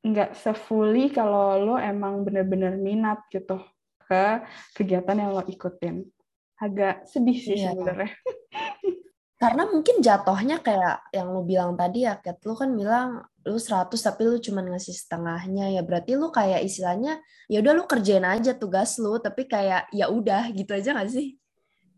nggak 0.01 0.33
sefully 0.33 1.13
kalau 1.13 1.61
lo 1.61 1.75
emang 1.77 2.25
bener-bener 2.25 2.73
minat 2.73 3.21
gitu 3.29 3.61
ke 4.09 4.41
kegiatan 4.73 5.13
yang 5.13 5.37
lo 5.37 5.45
ikutin. 5.45 6.09
Agak 6.57 7.05
sedih 7.05 7.37
sih 7.37 7.61
iya. 7.61 7.69
sebenarnya. 7.69 8.09
Karena 9.43 9.69
mungkin 9.69 10.01
jatuhnya 10.01 10.57
kayak 10.63 11.13
yang 11.13 11.29
lo 11.29 11.45
bilang 11.45 11.77
tadi 11.77 12.07
ya, 12.07 12.17
Kat. 12.17 12.41
Lo 12.49 12.57
kan 12.57 12.73
bilang 12.73 13.21
lu 13.45 13.59
100 13.61 13.93
tapi 13.93 14.25
lu 14.25 14.39
cuma 14.39 14.63
ngasih 14.63 14.95
setengahnya 14.95 15.69
ya 15.75 15.83
berarti 15.83 16.15
lu 16.15 16.31
kayak 16.31 16.63
istilahnya 16.63 17.19
ya 17.51 17.59
udah 17.59 17.75
lu 17.75 17.83
kerjain 17.83 18.23
aja 18.23 18.55
tugas 18.55 18.95
lu 19.03 19.19
tapi 19.19 19.43
kayak 19.51 19.91
ya 19.91 20.07
udah 20.07 20.47
gitu 20.55 20.71
aja 20.71 20.95
gak 20.95 21.11
sih? 21.11 21.42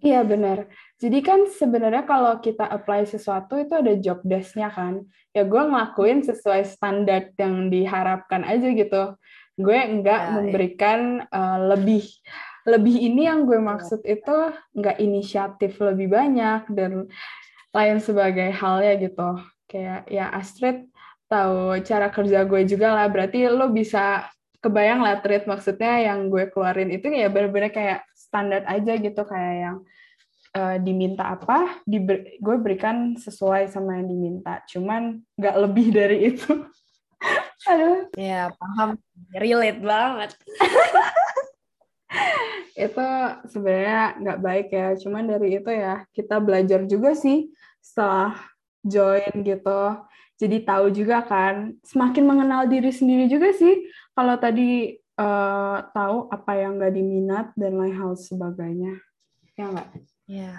Iya 0.03 0.21
benar. 0.27 0.67
Jadi 0.99 1.19
kan 1.23 1.47
sebenarnya 1.47 2.03
kalau 2.07 2.39
kita 2.39 2.67
apply 2.67 3.07
sesuatu 3.07 3.59
itu 3.59 3.73
ada 3.75 3.93
job 3.99 4.23
desk-nya 4.23 4.71
kan. 4.71 5.03
Ya 5.35 5.43
gue 5.43 5.59
ngelakuin 5.59 6.23
sesuai 6.23 6.63
standar 6.67 7.31
yang 7.35 7.67
diharapkan 7.71 8.43
aja 8.47 8.71
gitu. 8.71 9.15
Gue 9.55 9.79
enggak 9.79 10.21
ya, 10.21 10.31
memberikan 10.39 10.99
ya. 11.23 11.31
Uh, 11.31 11.59
lebih 11.75 12.05
lebih 12.65 12.95
ini 12.97 13.29
yang 13.29 13.45
gue 13.45 13.61
maksud 13.61 14.01
ya. 14.03 14.17
itu 14.17 14.37
enggak 14.73 14.97
inisiatif 14.97 15.77
lebih 15.79 16.11
banyak 16.11 16.65
dan 16.73 17.07
lain 17.75 17.97
sebagai 17.99 18.51
halnya 18.55 18.93
gitu. 18.99 19.29
Kayak 19.67 20.07
ya 20.07 20.31
Astrid 20.31 20.87
tahu 21.27 21.75
cara 21.83 22.07
kerja 22.11 22.47
gue 22.47 22.61
juga 22.67 22.95
lah. 22.95 23.07
Berarti 23.11 23.47
lo 23.51 23.67
bisa 23.71 24.27
kebayang 24.65 25.05
lah 25.05 25.21
treat 25.21 25.45
maksudnya 25.45 26.01
yang 26.01 26.25
gue 26.33 26.49
keluarin 26.49 26.89
itu 26.89 27.05
ya 27.13 27.29
benar-benar 27.29 27.69
kayak 27.69 28.01
standar 28.35 28.67
aja 28.67 28.99
gitu 28.99 29.21
kayak 29.23 29.55
yang 29.63 29.77
uh, 30.51 30.75
diminta 30.83 31.31
apa, 31.31 31.79
diber, 31.87 32.35
gue 32.35 32.55
berikan 32.59 33.15
sesuai 33.15 33.71
sama 33.71 33.95
yang 33.95 34.11
diminta. 34.11 34.59
Cuman 34.67 35.23
nggak 35.39 35.55
lebih 35.63 35.87
dari 35.95 36.35
itu. 36.35 36.67
Aduh. 37.71 38.11
Ya, 38.19 38.51
paham. 38.59 38.99
Relate 39.31 39.79
banget. 39.79 40.35
itu 42.75 43.07
sebenarnya 43.55 44.19
nggak 44.19 44.39
baik 44.43 44.67
ya. 44.75 44.87
Cuman 44.99 45.31
dari 45.31 45.63
itu 45.63 45.71
ya, 45.71 46.03
kita 46.11 46.43
belajar 46.43 46.83
juga 46.83 47.15
sih 47.15 47.55
setelah 47.79 48.35
join 48.83 49.31
gitu. 49.47 50.03
Jadi 50.35 50.67
tahu 50.67 50.91
juga 50.91 51.23
kan, 51.23 51.79
semakin 51.87 52.27
mengenal 52.27 52.67
diri 52.67 52.91
sendiri 52.91 53.31
juga 53.31 53.55
sih. 53.55 53.87
Kalau 54.11 54.35
tadi 54.35 54.99
uh, 55.19 55.77
tahu 55.91 56.27
apa 56.31 56.51
yang 56.59 56.79
nggak 56.79 56.95
diminat 56.95 57.47
dan 57.55 57.79
lain 57.79 57.95
hal 57.95 58.13
sebagainya. 58.15 58.99
Ya 59.55 59.65
nggak? 59.71 59.89
Ya, 60.27 60.53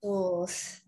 terus. 0.00 0.84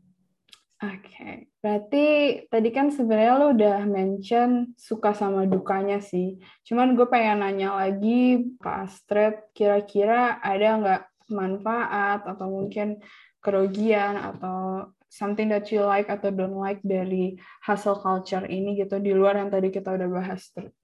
Oke, 0.76 1.08
okay. 1.08 1.34
berarti 1.64 2.06
tadi 2.52 2.68
kan 2.68 2.92
sebenarnya 2.92 3.32
lo 3.40 3.46
udah 3.56 3.80
mention 3.88 4.76
suka 4.76 5.16
sama 5.16 5.48
dukanya 5.48 6.04
sih. 6.04 6.36
Cuman 6.68 6.92
gue 6.92 7.08
pengen 7.08 7.40
nanya 7.40 7.80
lagi, 7.80 8.44
Pak 8.60 8.76
Astrid, 8.84 9.40
kira-kira 9.56 10.36
ada 10.36 10.68
nggak 10.76 11.02
manfaat 11.32 12.28
atau 12.28 12.52
mungkin 12.52 13.00
kerugian 13.40 14.20
atau 14.20 14.92
something 15.08 15.48
that 15.48 15.64
you 15.72 15.80
like 15.80 16.12
atau 16.12 16.28
don't 16.28 16.60
like 16.60 16.84
dari 16.84 17.40
hustle 17.64 17.96
culture 17.96 18.44
ini 18.44 18.76
gitu 18.76 19.00
di 19.00 19.16
luar 19.16 19.40
yang 19.40 19.48
tadi 19.48 19.72
kita 19.72 19.96
udah 19.96 20.08
bahas 20.12 20.44
terus? 20.52 20.76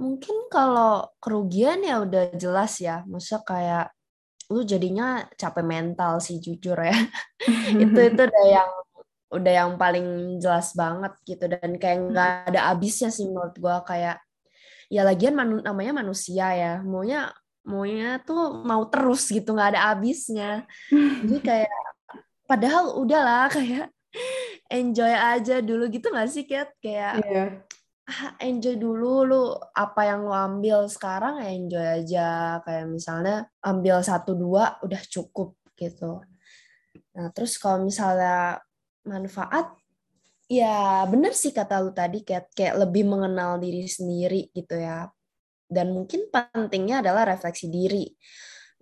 Mungkin 0.00 0.48
kalau 0.48 1.04
kerugian 1.20 1.84
ya 1.84 2.00
udah 2.00 2.32
jelas 2.40 2.80
ya, 2.80 3.04
maksudnya 3.04 3.44
kayak 3.44 3.86
lu 4.50 4.64
jadinya 4.64 5.28
capek 5.36 5.62
mental 5.62 6.18
sih 6.24 6.40
jujur 6.40 6.74
ya. 6.80 6.96
itu 7.84 8.00
itu 8.08 8.20
udah 8.24 8.46
yang 8.48 8.70
udah 9.30 9.52
yang 9.52 9.70
paling 9.76 10.40
jelas 10.40 10.72
banget 10.72 11.12
gitu. 11.28 11.44
Dan 11.52 11.76
kayak 11.76 11.98
nggak 12.10 12.30
ada 12.48 12.60
habisnya 12.72 13.12
sih 13.12 13.28
menurut 13.28 13.54
gue 13.60 13.76
kayak 13.84 14.16
ya 14.88 15.04
lagian 15.04 15.36
manu, 15.36 15.60
namanya 15.60 16.00
manusia 16.00 16.48
ya. 16.56 16.74
Maunya 16.80 17.28
maunya 17.68 18.18
tuh 18.24 18.64
mau 18.64 18.88
terus 18.88 19.28
gitu. 19.28 19.52
Nggak 19.52 19.76
ada 19.76 19.80
habisnya. 19.92 20.64
Jadi 20.88 21.38
kayak 21.48 21.70
padahal 22.48 22.96
udahlah 22.98 23.52
kayak 23.52 23.92
enjoy 24.66 25.12
aja 25.14 25.62
dulu 25.62 25.86
gitu 25.92 26.10
nggak 26.10 26.30
sih 26.32 26.48
Kat? 26.48 26.72
Kayak 26.82 27.22
yeah. 27.22 27.50
Ah, 28.10 28.34
enjoy 28.42 28.74
dulu 28.74 29.22
lu 29.22 29.42
apa 29.72 30.10
yang 30.10 30.26
lu 30.26 30.34
ambil 30.34 30.90
sekarang 30.90 31.38
ya 31.38 31.48
enjoy 31.54 31.86
aja. 32.02 32.28
Kayak 32.66 32.86
misalnya 32.90 33.36
ambil 33.62 34.02
satu 34.02 34.34
dua 34.34 34.76
udah 34.82 35.02
cukup 35.06 35.54
gitu. 35.78 36.18
Nah 37.14 37.30
terus 37.30 37.54
kalau 37.56 37.86
misalnya 37.86 38.58
manfaat 39.06 39.72
ya 40.50 41.06
bener 41.06 41.30
sih 41.30 41.54
kata 41.54 41.78
lu 41.78 41.94
tadi 41.94 42.26
kayak 42.26 42.50
kayak 42.52 42.74
lebih 42.82 43.06
mengenal 43.06 43.62
diri 43.62 43.86
sendiri 43.86 44.50
gitu 44.50 44.74
ya. 44.74 45.06
Dan 45.70 45.94
mungkin 45.94 46.26
pentingnya 46.34 47.06
adalah 47.06 47.22
refleksi 47.30 47.70
diri. 47.70 48.10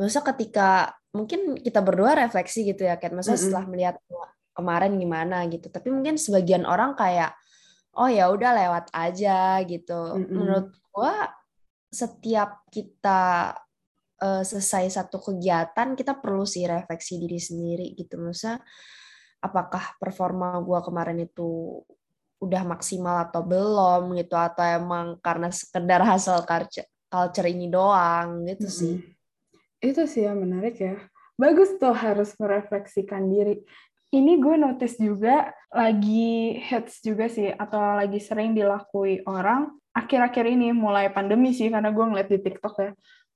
Masa 0.00 0.24
ketika 0.24 0.96
mungkin 1.12 1.60
kita 1.60 1.84
berdua 1.84 2.16
refleksi 2.16 2.64
gitu 2.64 2.88
ya 2.88 2.96
kayak 2.96 3.12
masa 3.12 3.32
mm 3.32 3.36
-hmm. 3.36 3.44
setelah 3.44 3.64
melihat 3.68 3.96
kemarin 4.56 4.96
gimana 4.96 5.44
gitu. 5.52 5.68
Tapi 5.68 5.92
mungkin 5.92 6.16
sebagian 6.16 6.64
orang 6.64 6.96
kayak 6.96 7.36
oh 7.96 8.08
ya 8.10 8.28
udah 8.28 8.50
lewat 8.52 8.86
aja 8.92 9.62
gitu. 9.64 10.00
Mm 10.16 10.24
-hmm. 10.24 10.34
menurut 10.34 10.68
gua 10.92 11.32
setiap 11.88 12.68
kita 12.68 13.54
uh, 14.20 14.42
selesai 14.44 15.00
satu 15.00 15.22
kegiatan 15.22 15.96
kita 15.96 16.18
perlu 16.20 16.44
sih 16.44 16.68
refleksi 16.68 17.16
diri 17.16 17.40
sendiri 17.40 17.96
gitu. 17.96 18.20
Masa 18.20 18.60
apakah 19.38 19.96
performa 19.96 20.58
gue 20.60 20.80
kemarin 20.82 21.18
itu 21.22 21.80
udah 22.38 22.62
maksimal 22.66 23.30
atau 23.30 23.42
belum 23.42 24.14
gitu? 24.18 24.36
Atau 24.36 24.66
emang 24.66 25.16
karena 25.24 25.48
sekedar 25.48 26.04
hasil 26.04 26.44
culture, 26.44 26.86
culture 27.08 27.48
ini 27.48 27.72
doang 27.72 28.44
gitu 28.44 28.68
mm 28.68 28.70
-hmm. 28.70 28.80
sih. 28.84 28.96
Itu 29.78 30.02
sih 30.10 30.26
yang 30.26 30.42
menarik 30.42 30.76
ya. 30.76 30.98
Bagus 31.38 31.78
tuh 31.78 31.94
harus 31.94 32.34
merefleksikan 32.34 33.30
diri 33.30 33.62
ini 34.12 34.40
gue 34.40 34.56
notice 34.56 34.96
juga 34.96 35.52
lagi 35.68 36.56
hits 36.56 37.04
juga 37.04 37.28
sih 37.28 37.52
atau 37.52 37.96
lagi 37.98 38.16
sering 38.18 38.56
dilakui 38.56 39.20
orang 39.28 39.68
akhir-akhir 39.98 40.44
ini 40.46 40.70
mulai 40.70 41.10
pandemi 41.10 41.50
sih 41.50 41.68
karena 41.68 41.90
gue 41.90 42.04
ngeliat 42.06 42.30
di 42.30 42.38
TikTok 42.38 42.74
ya. 42.78 42.92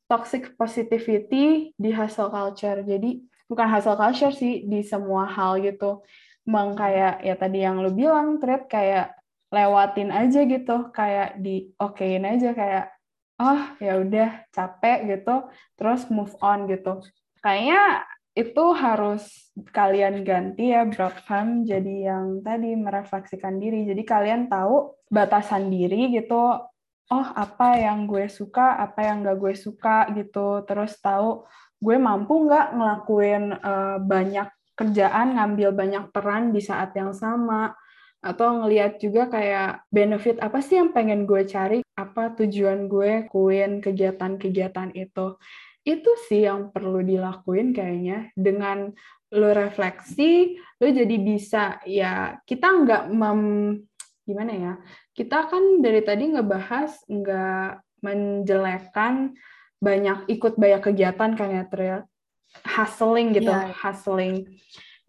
Toxic 0.07 0.55
positivity 0.55 1.73
di 1.75 1.91
hustle 1.91 2.31
culture. 2.31 2.85
Jadi 2.85 3.25
bukan 3.51 3.67
hasil 3.67 3.99
culture 3.99 4.35
sih 4.35 4.63
di 4.69 4.85
semua 4.87 5.27
hal 5.27 5.59
gitu. 5.65 6.05
Emang 6.47 6.79
kayak 6.79 7.23
ya 7.25 7.35
tadi 7.35 7.65
yang 7.65 7.83
lu 7.83 7.91
bilang 7.91 8.39
trade 8.39 8.69
kayak 8.71 9.17
lewatin 9.53 10.09
aja 10.09 10.41
gitu 10.49 10.89
kayak 10.97 11.37
di 11.41 11.69
okein 11.77 12.25
aja 12.25 12.57
kayak 12.57 12.85
oh 13.41 13.63
ya 13.81 13.99
udah 13.99 14.31
capek 14.53 15.19
gitu. 15.19 15.49
Terus 15.75 16.07
move 16.13 16.35
on 16.45 16.69
gitu. 16.69 17.03
Kayaknya 17.43 18.07
itu 18.33 18.65
harus 18.73 19.53
kalian 19.77 20.25
ganti 20.25 20.73
ya 20.73 20.89
Broadcom 20.89 21.69
jadi 21.69 22.13
yang 22.13 22.41
tadi 22.41 22.73
merefleksikan 22.73 23.61
diri. 23.61 23.85
Jadi 23.85 24.03
kalian 24.09 24.49
tahu 24.49 24.97
batasan 25.13 25.69
diri 25.69 26.09
gitu. 26.17 26.57
Oh 27.13 27.27
apa 27.37 27.77
yang 27.77 28.09
gue 28.09 28.33
suka 28.33 28.81
apa 28.81 29.05
yang 29.05 29.21
gak 29.21 29.37
gue 29.37 29.53
suka 29.53 30.09
gitu. 30.17 30.65
Terus 30.65 30.97
tahu 30.97 31.45
gue 31.83 31.97
mampu 32.01 32.49
nggak 32.49 32.67
ngelakuin 32.73 33.45
uh, 33.59 33.99
banyak 34.01 34.49
kerjaan, 34.73 35.37
ngambil 35.37 35.77
banyak 35.77 36.05
peran 36.09 36.57
di 36.57 36.65
saat 36.65 36.97
yang 36.97 37.13
sama, 37.13 37.77
atau 38.23 38.63
ngelihat 38.63 39.03
juga 39.03 39.29
kayak 39.29 39.85
benefit 39.91 40.39
apa 40.39 40.63
sih 40.63 40.79
yang 40.79 40.95
pengen 40.95 41.27
gue 41.27 41.43
cari, 41.45 41.83
apa 41.99 42.33
tujuan 42.39 42.87
gue 42.87 43.29
kuin 43.29 43.83
kegiatan-kegiatan 43.83 44.95
itu. 44.95 45.37
Itu 45.83 46.15
sih 46.31 46.47
yang 46.47 46.71
perlu 46.71 47.03
dilakuin 47.03 47.75
kayaknya. 47.75 48.31
Dengan 48.35 48.91
lo 49.33 49.51
refleksi, 49.51 50.57
lo 50.79 50.87
jadi 50.87 51.17
bisa 51.19 51.81
ya 51.89 52.39
kita 52.47 52.69
nggak 52.85 53.05
mem 53.11 53.41
gimana 54.23 54.53
ya, 54.55 54.73
kita 55.19 55.51
kan 55.51 55.83
dari 55.83 55.99
tadi 56.07 56.31
ngebahas 56.31 56.95
nggak 57.11 57.71
menjelekkan 58.07 59.35
banyak 59.83 60.31
ikut 60.31 60.55
banyak 60.55 60.79
kegiatan 60.79 61.35
kan 61.35 61.49
ya 61.51 61.67
Trial 61.67 62.07
hustling 62.63 63.33
gitu 63.35 63.51
yeah. 63.51 63.73
hustling 63.73 64.47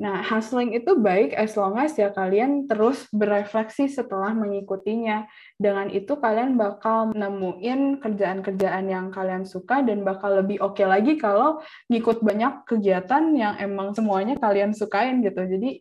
nah 0.04 0.20
hustling 0.20 0.76
itu 0.76 1.00
baik 1.00 1.32
as 1.32 1.56
long 1.56 1.80
as 1.80 1.96
ya 1.96 2.12
kalian 2.12 2.68
terus 2.68 3.08
berefleksi 3.16 3.88
setelah 3.88 4.36
mengikutinya 4.36 5.32
dengan 5.56 5.88
itu 5.88 6.20
kalian 6.20 6.60
bakal 6.60 7.16
nemuin 7.16 8.04
kerjaan-kerjaan 8.04 8.92
yang 8.92 9.16
kalian 9.16 9.48
suka 9.48 9.80
dan 9.80 10.04
bakal 10.04 10.44
lebih 10.44 10.60
oke 10.60 10.76
okay 10.76 10.84
lagi 10.84 11.16
kalau 11.16 11.64
ngikut 11.88 12.20
banyak 12.20 12.68
kegiatan 12.68 13.32
yang 13.32 13.56
emang 13.64 13.96
semuanya 13.96 14.36
kalian 14.36 14.76
sukain 14.76 15.24
gitu 15.24 15.40
jadi 15.40 15.80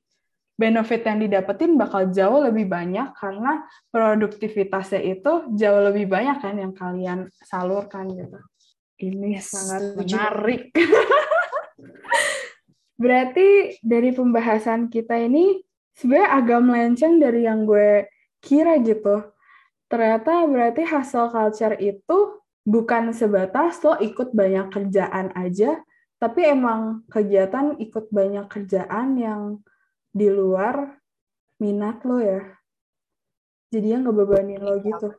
benefit 0.62 1.02
yang 1.02 1.18
didapetin 1.18 1.74
bakal 1.74 2.06
jauh 2.14 2.46
lebih 2.46 2.70
banyak 2.70 3.10
karena 3.18 3.66
produktivitasnya 3.90 5.02
itu 5.02 5.50
jauh 5.58 5.82
lebih 5.90 6.06
banyak 6.06 6.38
kan 6.38 6.54
yang 6.54 6.70
kalian 6.70 7.26
salurkan 7.42 8.06
gitu. 8.14 8.38
Ini 9.02 9.42
yes, 9.42 9.50
sangat 9.50 9.98
menarik. 9.98 10.70
Berarti 13.02 13.78
dari 13.82 14.14
pembahasan 14.14 14.86
kita 14.86 15.18
ini 15.18 15.58
sebenarnya 15.98 16.30
agak 16.38 16.60
melenceng 16.62 17.18
dari 17.18 17.42
yang 17.50 17.66
gue 17.66 18.06
kira 18.38 18.78
gitu. 18.78 19.26
Ternyata 19.90 20.46
berarti 20.46 20.86
hasil 20.86 21.34
culture 21.34 21.74
itu 21.82 22.38
bukan 22.62 23.10
sebatas 23.10 23.82
lo 23.82 23.98
ikut 23.98 24.30
banyak 24.30 24.70
kerjaan 24.70 25.34
aja, 25.34 25.82
tapi 26.22 26.46
emang 26.46 27.02
kegiatan 27.10 27.74
ikut 27.82 28.06
banyak 28.14 28.46
kerjaan 28.46 29.18
yang 29.18 29.58
di 30.14 30.30
luar 30.30 31.02
minat 31.58 32.06
lo 32.06 32.22
ya. 32.22 32.54
Jadi 33.74 33.98
yang 33.98 34.06
ngebebanin 34.06 34.62
lo 34.62 34.78
gitu. 34.78 35.10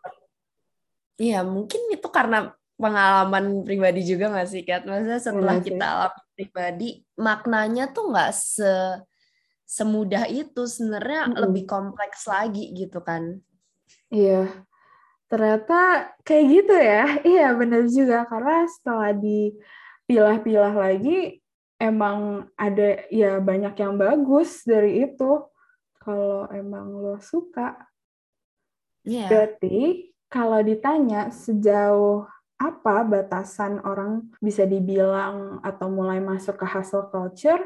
Iya, 1.19 1.43
mungkin 1.43 1.91
itu 1.91 2.07
karena 2.07 2.55
pengalaman 2.77 3.62
pribadi 3.63 4.01
juga 4.03 4.33
nggak 4.33 4.49
sih 4.49 4.63
Kat? 4.65 4.83
Maksudnya 4.83 5.21
setelah 5.21 5.57
ya, 5.59 5.63
kita 5.63 5.86
alami 5.86 6.21
pribadi 6.33 6.89
maknanya 7.17 7.86
tuh 7.93 8.12
nggak 8.12 8.31
se 8.33 8.73
semudah 9.63 10.29
itu 10.29 10.69
sebenarnya 10.69 11.33
hmm. 11.33 11.36
lebih 11.39 11.63
kompleks 11.65 12.29
lagi 12.29 12.73
gitu 12.77 13.01
kan? 13.01 13.41
Iya, 14.13 14.49
ternyata 15.31 16.13
kayak 16.21 16.45
gitu 16.49 16.75
ya. 16.77 17.03
Iya 17.33 17.47
benar 17.57 17.83
juga 17.89 18.25
karena 18.29 18.69
setelah 18.69 19.12
dipilah-pilah 19.17 20.73
lagi 20.77 21.41
emang 21.81 22.47
ada 22.55 23.03
ya 23.09 23.41
banyak 23.41 23.75
yang 23.75 23.97
bagus 23.97 24.62
dari 24.63 25.09
itu 25.09 25.41
kalau 25.99 26.45
emang 26.51 26.93
lo 26.93 27.17
suka. 27.17 27.75
Yeah. 29.03 29.27
Berarti 29.27 30.12
kalau 30.31 30.63
ditanya 30.63 31.29
sejauh 31.33 32.29
apa 32.63 33.04
batasan 33.04 33.84
orang 33.84 34.32
bisa 34.39 34.63
dibilang 34.63 35.60
atau 35.60 35.91
mulai 35.91 36.23
masuk 36.23 36.56
ke 36.56 36.65
hustle 36.67 37.12
culture? 37.12 37.60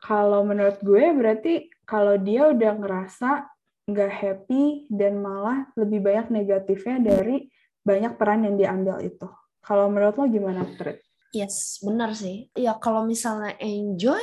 Kalau 0.00 0.42
menurut 0.42 0.80
gue 0.82 1.12
berarti 1.14 1.70
kalau 1.86 2.18
dia 2.18 2.50
udah 2.50 2.72
ngerasa 2.74 3.46
nggak 3.90 4.12
happy 4.12 4.86
dan 4.90 5.22
malah 5.22 5.68
lebih 5.78 6.00
banyak 6.02 6.26
negatifnya 6.30 6.98
dari 7.02 7.50
banyak 7.82 8.16
peran 8.16 8.46
yang 8.46 8.56
diambil 8.56 8.96
itu. 9.02 9.28
Kalau 9.60 9.92
menurut 9.92 10.16
lo 10.16 10.26
gimana, 10.30 10.62
Trit? 10.78 11.04
Yes, 11.30 11.78
benar 11.84 12.14
sih. 12.16 12.50
Ya 12.58 12.74
kalau 12.78 13.06
misalnya 13.06 13.54
enjoy, 13.60 14.22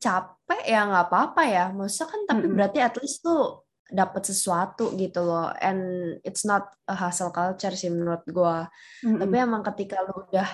capek 0.00 0.62
ya 0.66 0.86
nggak 0.86 1.06
apa-apa 1.10 1.42
ya. 1.46 1.64
Maksudnya 1.70 2.08
kan 2.10 2.20
tapi 2.26 2.34
mm 2.34 2.42
-hmm. 2.46 2.56
berarti 2.56 2.78
at 2.82 2.94
least 2.98 3.22
tuh 3.22 3.65
dapat 3.90 4.22
sesuatu 4.26 4.94
gitu 4.98 5.22
loh. 5.22 5.50
And 5.62 6.14
it's 6.26 6.42
not 6.42 6.74
a 6.90 6.94
hustle 6.94 7.30
culture 7.30 7.74
sih 7.74 7.90
menurut 7.90 8.26
gue. 8.26 8.56
Mm 9.04 9.06
-hmm. 9.06 9.18
Tapi 9.22 9.34
emang 9.38 9.62
ketika 9.62 10.02
lu 10.06 10.26
udah 10.26 10.48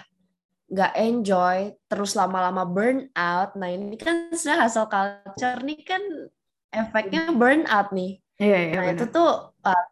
nggak 0.73 0.93
enjoy, 0.97 1.59
terus 1.85 2.17
lama-lama 2.17 2.65
burn 2.65 3.13
out, 3.13 3.53
nah 3.61 3.69
ini 3.69 3.93
kan 4.01 4.33
sudah 4.33 4.65
hustle 4.65 4.89
culture 4.89 5.61
nih 5.61 5.85
kan 5.85 6.01
efeknya 6.73 7.29
burn 7.37 7.69
out 7.69 7.93
nih. 7.93 8.25
Iya, 8.41 8.59
iya, 8.59 8.75
nah 8.75 8.85
bener. 8.89 8.97
itu 8.97 9.05
tuh 9.13 9.31
uh, 9.53 9.85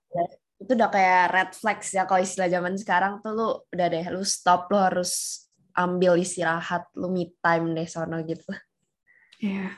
itu 0.61 0.73
udah 0.77 0.91
kayak 0.93 1.23
red 1.33 1.51
flags 1.53 1.93
ya 1.93 2.09
kalau 2.09 2.25
istilah 2.25 2.49
zaman 2.49 2.75
sekarang 2.81 3.21
tuh 3.21 3.33
lu 3.33 3.49
udah 3.73 3.87
deh 3.93 4.05
lu 4.13 4.25
stop 4.25 4.69
lu 4.73 4.77
harus 4.81 5.45
ambil 5.77 6.21
istirahat 6.21 6.89
lu 6.97 7.09
me 7.13 7.33
time 7.41 7.73
deh 7.73 7.89
sono 7.89 8.21
gitu 8.25 8.49
Iya. 9.41 9.73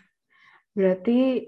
Berarti 0.74 1.46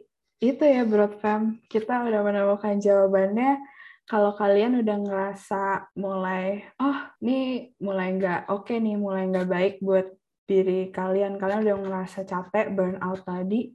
itu 0.53 0.65
ya 0.67 0.83
Broad 0.85 1.17
Fam, 1.23 1.63
kita 1.73 2.05
udah 2.05 2.21
menemukan 2.21 2.77
jawabannya 2.77 3.63
kalau 4.05 4.37
kalian 4.37 4.85
udah 4.85 4.97
ngerasa 5.01 5.89
mulai, 5.97 6.61
oh 6.77 6.99
ini 7.25 7.73
mulai 7.81 8.13
nggak 8.21 8.53
oke 8.53 8.69
okay 8.69 8.77
nih, 8.77 9.01
mulai 9.01 9.25
nggak 9.33 9.49
baik 9.49 9.75
buat 9.81 10.13
diri 10.45 10.93
kalian, 10.93 11.41
kalian 11.41 11.65
udah 11.65 11.77
ngerasa 11.81 12.29
capek, 12.29 12.77
burn 12.77 13.01
out 13.01 13.25
tadi, 13.25 13.73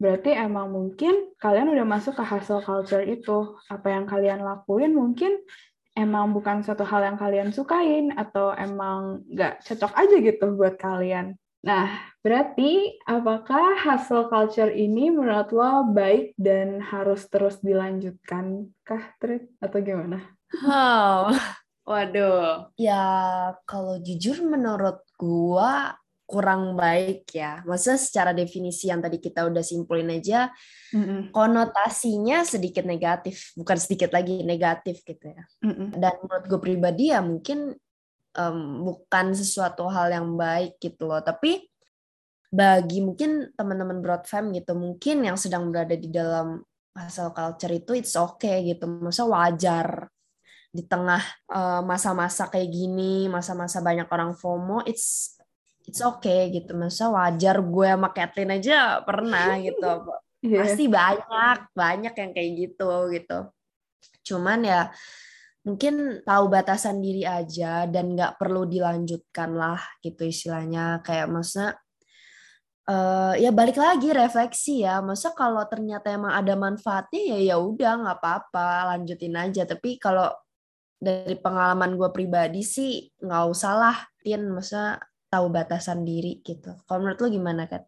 berarti 0.00 0.32
emang 0.32 0.72
mungkin 0.72 1.28
kalian 1.36 1.76
udah 1.76 1.84
masuk 1.84 2.16
ke 2.16 2.24
hustle 2.24 2.64
culture 2.64 3.04
itu. 3.04 3.52
Apa 3.68 3.92
yang 3.92 4.08
kalian 4.08 4.40
lakuin 4.40 4.96
mungkin 4.96 5.36
emang 5.92 6.32
bukan 6.32 6.64
suatu 6.64 6.84
hal 6.88 7.04
yang 7.04 7.20
kalian 7.20 7.52
sukain 7.52 8.16
atau 8.16 8.56
emang 8.56 9.24
nggak 9.28 9.60
cocok 9.60 9.92
aja 9.92 10.16
gitu 10.24 10.46
buat 10.56 10.80
kalian. 10.80 11.36
Nah, 11.66 12.14
berarti 12.22 12.94
apakah 13.02 13.74
hustle 13.82 14.30
culture 14.30 14.70
ini 14.70 15.10
menurut 15.10 15.50
lo 15.50 15.90
baik 15.90 16.38
dan 16.38 16.78
harus 16.78 17.26
terus 17.26 17.58
dilanjutkan 17.58 18.70
kah, 18.86 19.02
Trit? 19.18 19.50
Atau 19.58 19.82
gimana? 19.82 20.22
Oh, 20.62 21.34
waduh. 21.90 22.70
Ya, 22.78 23.02
kalau 23.66 23.98
jujur 23.98 24.46
menurut 24.46 25.02
gua 25.18 25.98
kurang 26.26 26.74
baik 26.74 27.30
ya. 27.30 27.62
Maksudnya 27.62 27.98
secara 28.02 28.30
definisi 28.34 28.90
yang 28.90 28.98
tadi 28.98 29.22
kita 29.22 29.46
udah 29.46 29.62
simpulin 29.62 30.10
aja, 30.10 30.50
mm-hmm. 30.90 31.30
konotasinya 31.30 32.42
sedikit 32.42 32.82
negatif, 32.82 33.54
bukan 33.54 33.78
sedikit 33.78 34.10
lagi 34.10 34.42
negatif 34.42 35.06
gitu 35.06 35.30
ya. 35.30 35.46
Mm-hmm. 35.62 35.88
Dan 35.94 36.14
menurut 36.26 36.44
gue 36.50 36.60
pribadi 36.60 37.14
ya 37.14 37.22
mungkin 37.22 37.78
um, 38.36 38.84
bukan 38.84 39.32
sesuatu 39.32 39.88
hal 39.88 40.12
yang 40.12 40.36
baik 40.36 40.76
gitu 40.78 41.08
loh. 41.08 41.24
Tapi 41.24 41.64
bagi 42.52 43.02
mungkin 43.02 43.50
teman-teman 43.56 43.98
broadfam 44.04 44.54
gitu, 44.54 44.76
mungkin 44.76 45.26
yang 45.26 45.34
sedang 45.40 45.68
berada 45.72 45.96
di 45.98 46.08
dalam 46.12 46.62
hustle 46.96 47.34
culture 47.34 47.72
itu 47.72 47.92
it's 47.96 48.14
okay 48.14 48.62
gitu. 48.68 48.86
Masa 48.86 49.26
wajar 49.26 50.06
di 50.70 50.84
tengah 50.84 51.24
uh, 51.50 51.80
masa-masa 51.80 52.52
kayak 52.52 52.68
gini, 52.68 53.26
masa-masa 53.32 53.80
banyak 53.80 54.06
orang 54.12 54.36
FOMO, 54.36 54.84
it's 54.84 55.36
it's 55.86 56.02
okay 56.02 56.50
gitu 56.50 56.74
masa 56.74 57.08
wajar 57.08 57.62
gue 57.62 57.88
sama 57.88 58.10
Kathleen 58.10 58.58
aja 58.58 59.00
pernah 59.06 59.54
gitu 59.62 59.90
yeah. 60.42 60.60
pasti 60.66 60.84
banyak 60.90 61.58
banyak 61.72 62.14
yang 62.14 62.30
kayak 62.34 62.52
gitu 62.58 62.90
gitu 63.14 63.38
cuman 64.26 64.66
ya 64.66 64.80
mungkin 65.66 66.22
tahu 66.22 66.44
batasan 66.46 67.02
diri 67.02 67.26
aja 67.26 67.90
dan 67.90 68.14
nggak 68.14 68.38
perlu 68.38 68.70
dilanjutkan 68.70 69.58
lah 69.58 69.82
gitu 69.98 70.22
istilahnya 70.30 71.02
kayak 71.02 71.26
masa 71.26 71.74
uh, 72.86 73.34
ya 73.34 73.50
balik 73.50 73.74
lagi 73.74 74.14
refleksi 74.14 74.86
ya 74.86 75.02
masa 75.02 75.34
kalau 75.34 75.66
ternyata 75.66 76.14
emang 76.14 76.30
ada 76.30 76.54
manfaatnya 76.54 77.34
ya 77.34 77.38
ya 77.52 77.56
udah 77.58 77.92
nggak 78.06 78.18
apa-apa 78.22 78.94
lanjutin 78.94 79.34
aja 79.34 79.66
tapi 79.66 79.98
kalau 79.98 80.30
dari 80.96 81.36
pengalaman 81.36 81.98
gue 81.98 82.08
pribadi 82.14 82.62
sih 82.62 83.04
nggak 83.20 83.44
usah 83.50 83.74
lah 83.74 83.96
tin 84.22 84.48
masa 84.48 85.02
tahu 85.28 85.52
batasan 85.52 86.06
diri 86.06 86.40
gitu. 86.40 86.72
Kalau 86.86 86.98
menurut 87.02 87.18
lo 87.20 87.28
gimana 87.28 87.68
kan? 87.68 87.84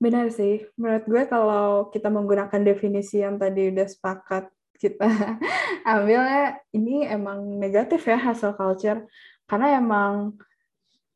Benar 0.00 0.30
sih. 0.32 0.64
Menurut 0.78 1.04
gue 1.04 1.22
kalau 1.26 1.90
kita 1.90 2.08
menggunakan 2.08 2.60
definisi 2.62 3.20
yang 3.20 3.36
tadi 3.36 3.68
udah 3.68 3.86
sepakat 3.88 4.48
kita 4.80 5.06
ambilnya 5.92 6.58
ini 6.72 7.04
emang 7.04 7.60
negatif 7.60 8.08
ya 8.08 8.16
hasil 8.16 8.56
culture 8.56 9.04
karena 9.44 9.76
emang 9.76 10.40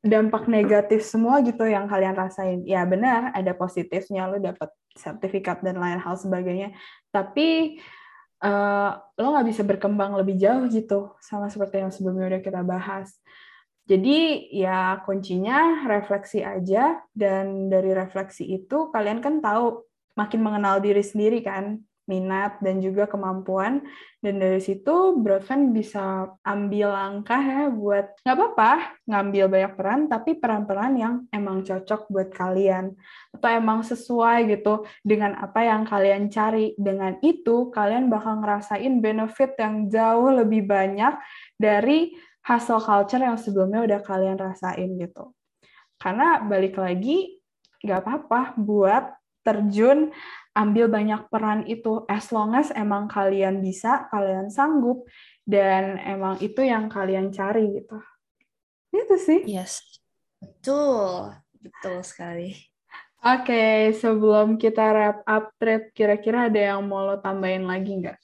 dampak 0.05 0.45
negatif 0.53 1.01
semua 1.01 1.41
gitu 1.41 1.65
yang 1.65 1.89
kalian 1.89 2.13
rasain. 2.13 2.61
Ya 2.69 2.85
benar, 2.85 3.33
ada 3.33 3.57
positifnya 3.57 4.29
lo 4.29 4.37
dapat 4.37 4.69
sertifikat 4.93 5.65
dan 5.65 5.81
lain 5.81 5.97
hal 5.97 6.21
sebagainya. 6.21 6.77
Tapi 7.09 7.81
uh, 8.45 9.01
lo 9.17 9.27
nggak 9.33 9.49
bisa 9.49 9.65
berkembang 9.65 10.13
lebih 10.21 10.37
jauh 10.37 10.69
gitu 10.69 11.17
sama 11.25 11.49
seperti 11.49 11.81
yang 11.81 11.89
sebelumnya 11.89 12.37
udah 12.37 12.43
kita 12.45 12.61
bahas. 12.61 13.17
Jadi 13.89 14.49
ya 14.53 15.01
kuncinya 15.09 15.89
refleksi 15.89 16.45
aja 16.45 17.01
dan 17.17 17.73
dari 17.73 17.93
refleksi 17.97 18.45
itu 18.45 18.93
kalian 18.93 19.25
kan 19.25 19.41
tahu 19.41 19.85
makin 20.17 20.41
mengenal 20.41 20.81
diri 20.81 21.05
sendiri 21.05 21.45
kan 21.45 21.81
minat 22.05 22.61
dan 22.61 22.81
juga 22.81 23.09
kemampuan. 23.09 23.85
Dan 24.21 24.41
dari 24.41 24.61
situ 24.61 25.21
Broadfan 25.21 25.77
bisa 25.77 26.33
ambil 26.45 26.93
langkah 26.93 27.41
ya 27.41 27.69
buat 27.69 28.17
nggak 28.25 28.37
apa-apa 28.37 28.73
ngambil 29.05 29.45
banyak 29.53 29.73
peran 29.77 30.01
tapi 30.09 30.31
peran-peran 30.41 30.93
yang 30.97 31.15
emang 31.29 31.61
cocok 31.65 32.09
buat 32.09 32.29
kalian. 32.33 32.97
Atau 33.37 33.49
emang 33.53 33.85
sesuai 33.85 34.49
gitu 34.49 34.89
dengan 35.05 35.37
apa 35.37 35.65
yang 35.65 35.85
kalian 35.85 36.33
cari. 36.33 36.73
Dengan 36.77 37.21
itu 37.21 37.69
kalian 37.69 38.09
bakal 38.09 38.41
ngerasain 38.41 39.01
benefit 39.01 39.57
yang 39.61 39.89
jauh 39.93 40.33
lebih 40.33 40.65
banyak 40.65 41.17
dari 41.57 42.17
hustle 42.45 42.81
culture 42.81 43.25
yang 43.25 43.41
sebelumnya 43.41 43.81
udah 43.85 44.01
kalian 44.05 44.37
rasain 44.37 45.01
gitu. 45.01 45.33
Karena 45.97 46.45
balik 46.45 46.77
lagi, 46.77 47.41
nggak 47.81 48.01
apa-apa 48.05 48.41
buat 48.61 49.05
terjun 49.45 50.09
ambil 50.55 50.87
banyak 50.87 51.27
peran 51.29 51.67
itu 51.67 52.07
as 52.07 52.31
long 52.31 52.55
as 52.55 52.71
emang 52.71 53.11
kalian 53.11 53.59
bisa, 53.59 54.07
kalian 54.09 54.49
sanggup, 54.49 55.03
dan 55.43 55.99
emang 55.99 56.39
itu 56.39 56.63
yang 56.63 56.87
kalian 56.87 57.35
cari 57.35 57.83
gitu. 57.83 57.99
Itu 58.95 59.19
sih. 59.19 59.43
Yes, 59.45 59.83
betul, 60.39 61.35
betul 61.59 62.01
sekali. 62.07 62.55
Oke, 63.25 63.51
okay, 63.51 63.79
sebelum 63.97 64.61
kita 64.61 64.85
wrap 64.95 65.19
up 65.27 65.51
trade, 65.59 65.91
kira-kira 65.97 66.47
ada 66.47 66.77
yang 66.77 66.85
mau 66.85 67.03
lo 67.03 67.19
tambahin 67.19 67.67
lagi 67.67 67.99
nggak? 67.99 68.19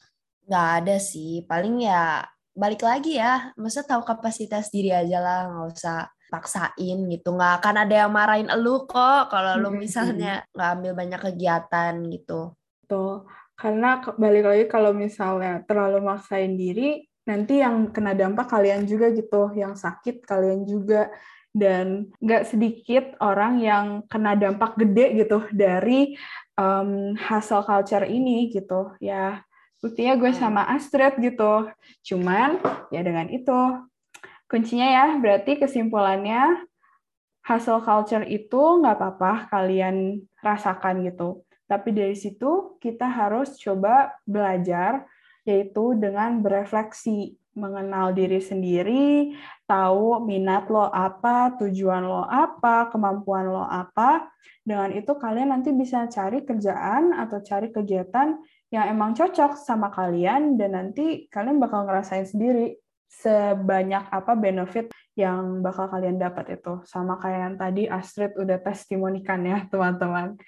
Nggak 0.47 0.69
ada 0.83 0.97
sih, 1.01 1.43
paling 1.49 1.83
ya 1.89 2.23
balik 2.55 2.85
lagi 2.85 3.17
ya, 3.17 3.51
masa 3.57 3.81
tahu 3.83 4.05
kapasitas 4.05 4.69
diri 4.69 4.93
aja 4.93 5.19
lah, 5.19 5.41
nggak 5.49 5.67
usah 5.73 6.05
paksain 6.31 6.99
gitu. 7.11 7.35
Nggak 7.35 7.61
akan 7.61 7.75
ada 7.83 7.95
yang 8.07 8.13
marahin 8.15 8.49
elu 8.49 8.87
kok 8.87 9.29
kalau 9.29 9.59
lu 9.59 9.71
misalnya 9.75 10.47
nggak 10.55 10.71
ambil 10.79 10.93
banyak 10.95 11.21
kegiatan 11.21 11.95
gitu. 12.09 12.55
Tuh, 12.87 13.27
karena 13.59 13.99
balik 14.17 14.45
lagi 14.47 14.65
kalau 14.71 14.95
misalnya 14.95 15.63
terlalu 15.67 16.01
maksain 16.01 16.55
diri, 16.55 17.05
nanti 17.27 17.61
yang 17.61 17.91
kena 17.91 18.15
dampak 18.15 18.47
kalian 18.47 18.87
juga 18.87 19.11
gitu, 19.11 19.51
yang 19.59 19.75
sakit 19.75 20.23
kalian 20.23 20.63
juga 20.65 21.11
dan 21.51 22.07
nggak 22.23 22.47
sedikit 22.47 23.19
orang 23.19 23.59
yang 23.59 23.87
kena 24.07 24.39
dampak 24.39 24.79
gede 24.79 25.27
gitu 25.27 25.43
dari 25.51 26.15
um, 26.55 27.19
hustle 27.19 27.67
culture 27.67 28.07
ini 28.07 28.55
gitu 28.55 28.95
ya 29.03 29.43
buktinya 29.81 30.15
gue 30.21 30.31
hmm. 30.31 30.41
sama 30.41 30.63
Astrid 30.69 31.17
gitu. 31.19 31.69
Cuman 32.05 32.61
ya 32.93 33.01
dengan 33.01 33.27
itu 33.33 33.59
kuncinya 34.51 34.89
ya 34.91 35.07
berarti 35.23 35.63
kesimpulannya 35.63 36.67
hustle 37.47 37.81
culture 37.87 38.27
itu 38.27 38.83
nggak 38.83 38.99
apa-apa 38.99 39.47
kalian 39.49 40.27
rasakan 40.43 41.07
gitu. 41.07 41.47
Tapi 41.71 41.95
dari 41.95 42.19
situ 42.19 42.77
kita 42.83 43.07
harus 43.07 43.55
coba 43.63 44.19
belajar 44.27 45.07
yaitu 45.47 45.97
dengan 45.97 46.43
berefleksi, 46.43 47.39
mengenal 47.57 48.13
diri 48.13 48.43
sendiri, 48.43 49.33
tahu 49.65 50.21
minat 50.27 50.69
lo 50.69 50.91
apa, 50.91 51.55
tujuan 51.63 52.05
lo 52.05 52.27
apa, 52.27 52.91
kemampuan 52.91 53.49
lo 53.49 53.65
apa. 53.65 54.29
Dengan 54.67 54.93
itu 54.93 55.15
kalian 55.17 55.55
nanti 55.55 55.73
bisa 55.73 56.05
cari 56.11 56.45
kerjaan 56.45 57.17
atau 57.17 57.41
cari 57.41 57.73
kegiatan 57.73 58.37
yang 58.71 58.85
emang 58.91 59.17
cocok 59.17 59.57
sama 59.59 59.91
kalian 59.91 60.55
dan 60.61 60.77
nanti 60.77 61.27
kalian 61.33 61.59
bakal 61.59 61.89
ngerasain 61.89 62.29
sendiri 62.29 62.79
sebanyak 63.11 64.07
apa 64.07 64.33
benefit 64.39 64.95
yang 65.19 65.59
bakal 65.61 65.91
kalian 65.91 66.17
dapat 66.17 66.63
itu. 66.63 66.79
Sama 66.87 67.19
kayak 67.19 67.41
yang 67.43 67.57
tadi 67.59 67.83
Astrid 67.91 68.39
udah 68.39 68.63
testimonikan 68.63 69.43
ya, 69.43 69.67
teman-teman. 69.67 70.39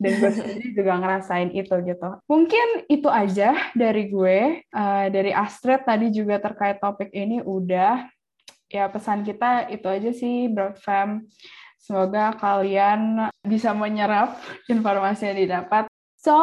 dan 0.00 0.16
gue 0.16 0.32
sendiri 0.36 0.68
juga 0.72 0.96
ngerasain 0.96 1.52
itu 1.52 1.76
gitu. 1.84 2.08
Mungkin 2.24 2.88
itu 2.88 3.04
aja 3.12 3.52
dari 3.76 4.08
gue, 4.08 4.64
uh, 4.72 5.06
dari 5.12 5.28
Astrid 5.28 5.84
tadi 5.84 6.08
juga 6.08 6.40
terkait 6.40 6.80
topik 6.80 7.12
ini 7.12 7.44
udah 7.44 8.08
ya 8.72 8.88
pesan 8.88 9.26
kita 9.26 9.68
itu 9.68 9.84
aja 9.84 10.10
sih 10.16 10.48
Broad 10.48 10.80
Fam. 10.80 11.28
Semoga 11.76 12.32
kalian 12.36 13.28
bisa 13.44 13.76
menyerap 13.76 14.40
informasi 14.72 15.32
yang 15.32 15.38
didapat. 15.44 15.84
So, 16.20 16.36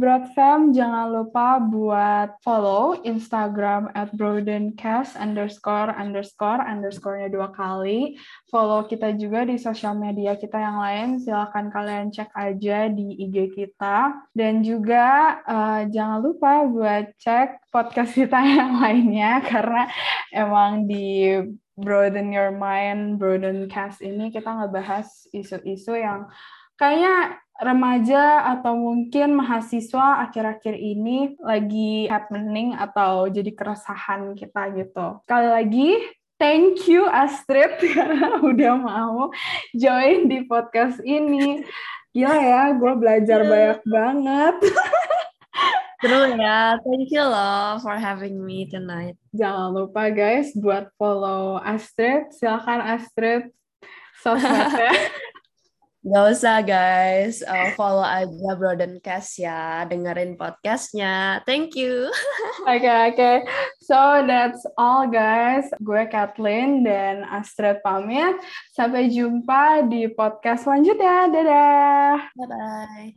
Broadfam 0.00 0.72
jangan 0.72 1.12
lupa 1.12 1.60
buat 1.60 2.40
follow 2.40 2.96
Instagram 3.04 3.92
at 3.92 4.08
broadencast 4.16 5.12
underscore 5.20 5.92
underscore 5.92 6.64
underscore-nya 6.64 7.28
dua 7.28 7.52
kali. 7.52 8.16
Follow 8.48 8.88
kita 8.88 9.12
juga 9.20 9.44
di 9.44 9.60
sosial 9.60 10.00
media 10.00 10.40
kita 10.40 10.56
yang 10.56 10.80
lain. 10.80 11.08
Silahkan 11.20 11.68
kalian 11.68 12.08
cek 12.08 12.32
aja 12.32 12.88
di 12.88 13.28
IG 13.28 13.52
kita. 13.52 14.24
Dan 14.32 14.64
juga 14.64 15.36
uh, 15.44 15.84
jangan 15.92 16.24
lupa 16.24 16.64
buat 16.64 17.12
cek 17.20 17.68
podcast 17.68 18.16
kita 18.16 18.40
yang 18.56 18.80
lainnya 18.80 19.44
karena 19.44 19.84
emang 20.32 20.88
di 20.88 21.36
Broaden 21.76 22.32
Your 22.32 22.56
Mind, 22.56 23.20
Broaden 23.20 23.68
Cast 23.68 24.00
ini 24.00 24.32
kita 24.32 24.48
ngebahas 24.48 25.28
isu-isu 25.36 25.92
yang 25.92 26.24
kayaknya 26.80 27.36
remaja 27.60 28.48
atau 28.56 28.72
mungkin 28.72 29.36
mahasiswa 29.36 30.24
akhir-akhir 30.24 30.72
ini 30.72 31.36
lagi 31.44 32.08
happening 32.08 32.72
atau 32.72 33.28
jadi 33.28 33.52
keresahan 33.52 34.32
kita 34.32 34.72
gitu. 34.80 35.20
Sekali 35.28 35.48
lagi, 35.52 35.90
thank 36.40 36.88
you 36.88 37.04
Astrid 37.04 37.76
karena 37.94 38.40
udah 38.40 38.74
mau 38.80 39.28
join 39.76 40.24
di 40.24 40.48
podcast 40.48 41.04
ini. 41.04 41.60
Gila 42.16 42.38
ya, 42.40 42.62
gue 42.74 42.92
belajar 42.96 43.44
iya. 43.44 43.50
banyak 43.52 43.80
banget. 43.86 44.56
Seru 46.00 46.32
ya, 46.32 46.80
thank 46.80 47.12
you 47.12 47.20
loh 47.20 47.76
for 47.84 47.92
having 47.92 48.40
me 48.40 48.64
tonight. 48.64 49.20
Jangan 49.36 49.68
lupa 49.76 50.08
guys 50.08 50.56
buat 50.56 50.88
follow 50.96 51.60
Astrid. 51.60 52.32
Silakan 52.32 52.80
Astrid 52.80 53.52
sosmednya. 54.24 54.96
Gak 56.00 56.26
usah 56.32 56.64
guys, 56.64 57.44
uh, 57.44 57.76
follow 57.76 58.00
aja 58.00 58.56
Broadencast 58.56 59.36
ya, 59.36 59.84
dengerin 59.84 60.32
podcastnya. 60.32 61.44
Thank 61.44 61.76
you. 61.76 62.08
Oke 62.64 62.84
okay, 62.84 62.98
oke, 63.08 63.16
okay. 63.16 63.36
so 63.84 63.96
that's 64.24 64.64
all 64.80 65.08
guys. 65.08 65.68
Gue 65.80 66.08
Kathleen 66.08 66.84
dan 66.88 67.24
Astrid 67.28 67.84
pamit. 67.84 68.36
Sampai 68.72 69.12
jumpa 69.12 69.88
di 69.88 70.08
podcast 70.12 70.64
selanjutnya. 70.64 71.28
Dadah. 71.28 72.16
Bye 72.32 72.48
bye. 72.48 73.10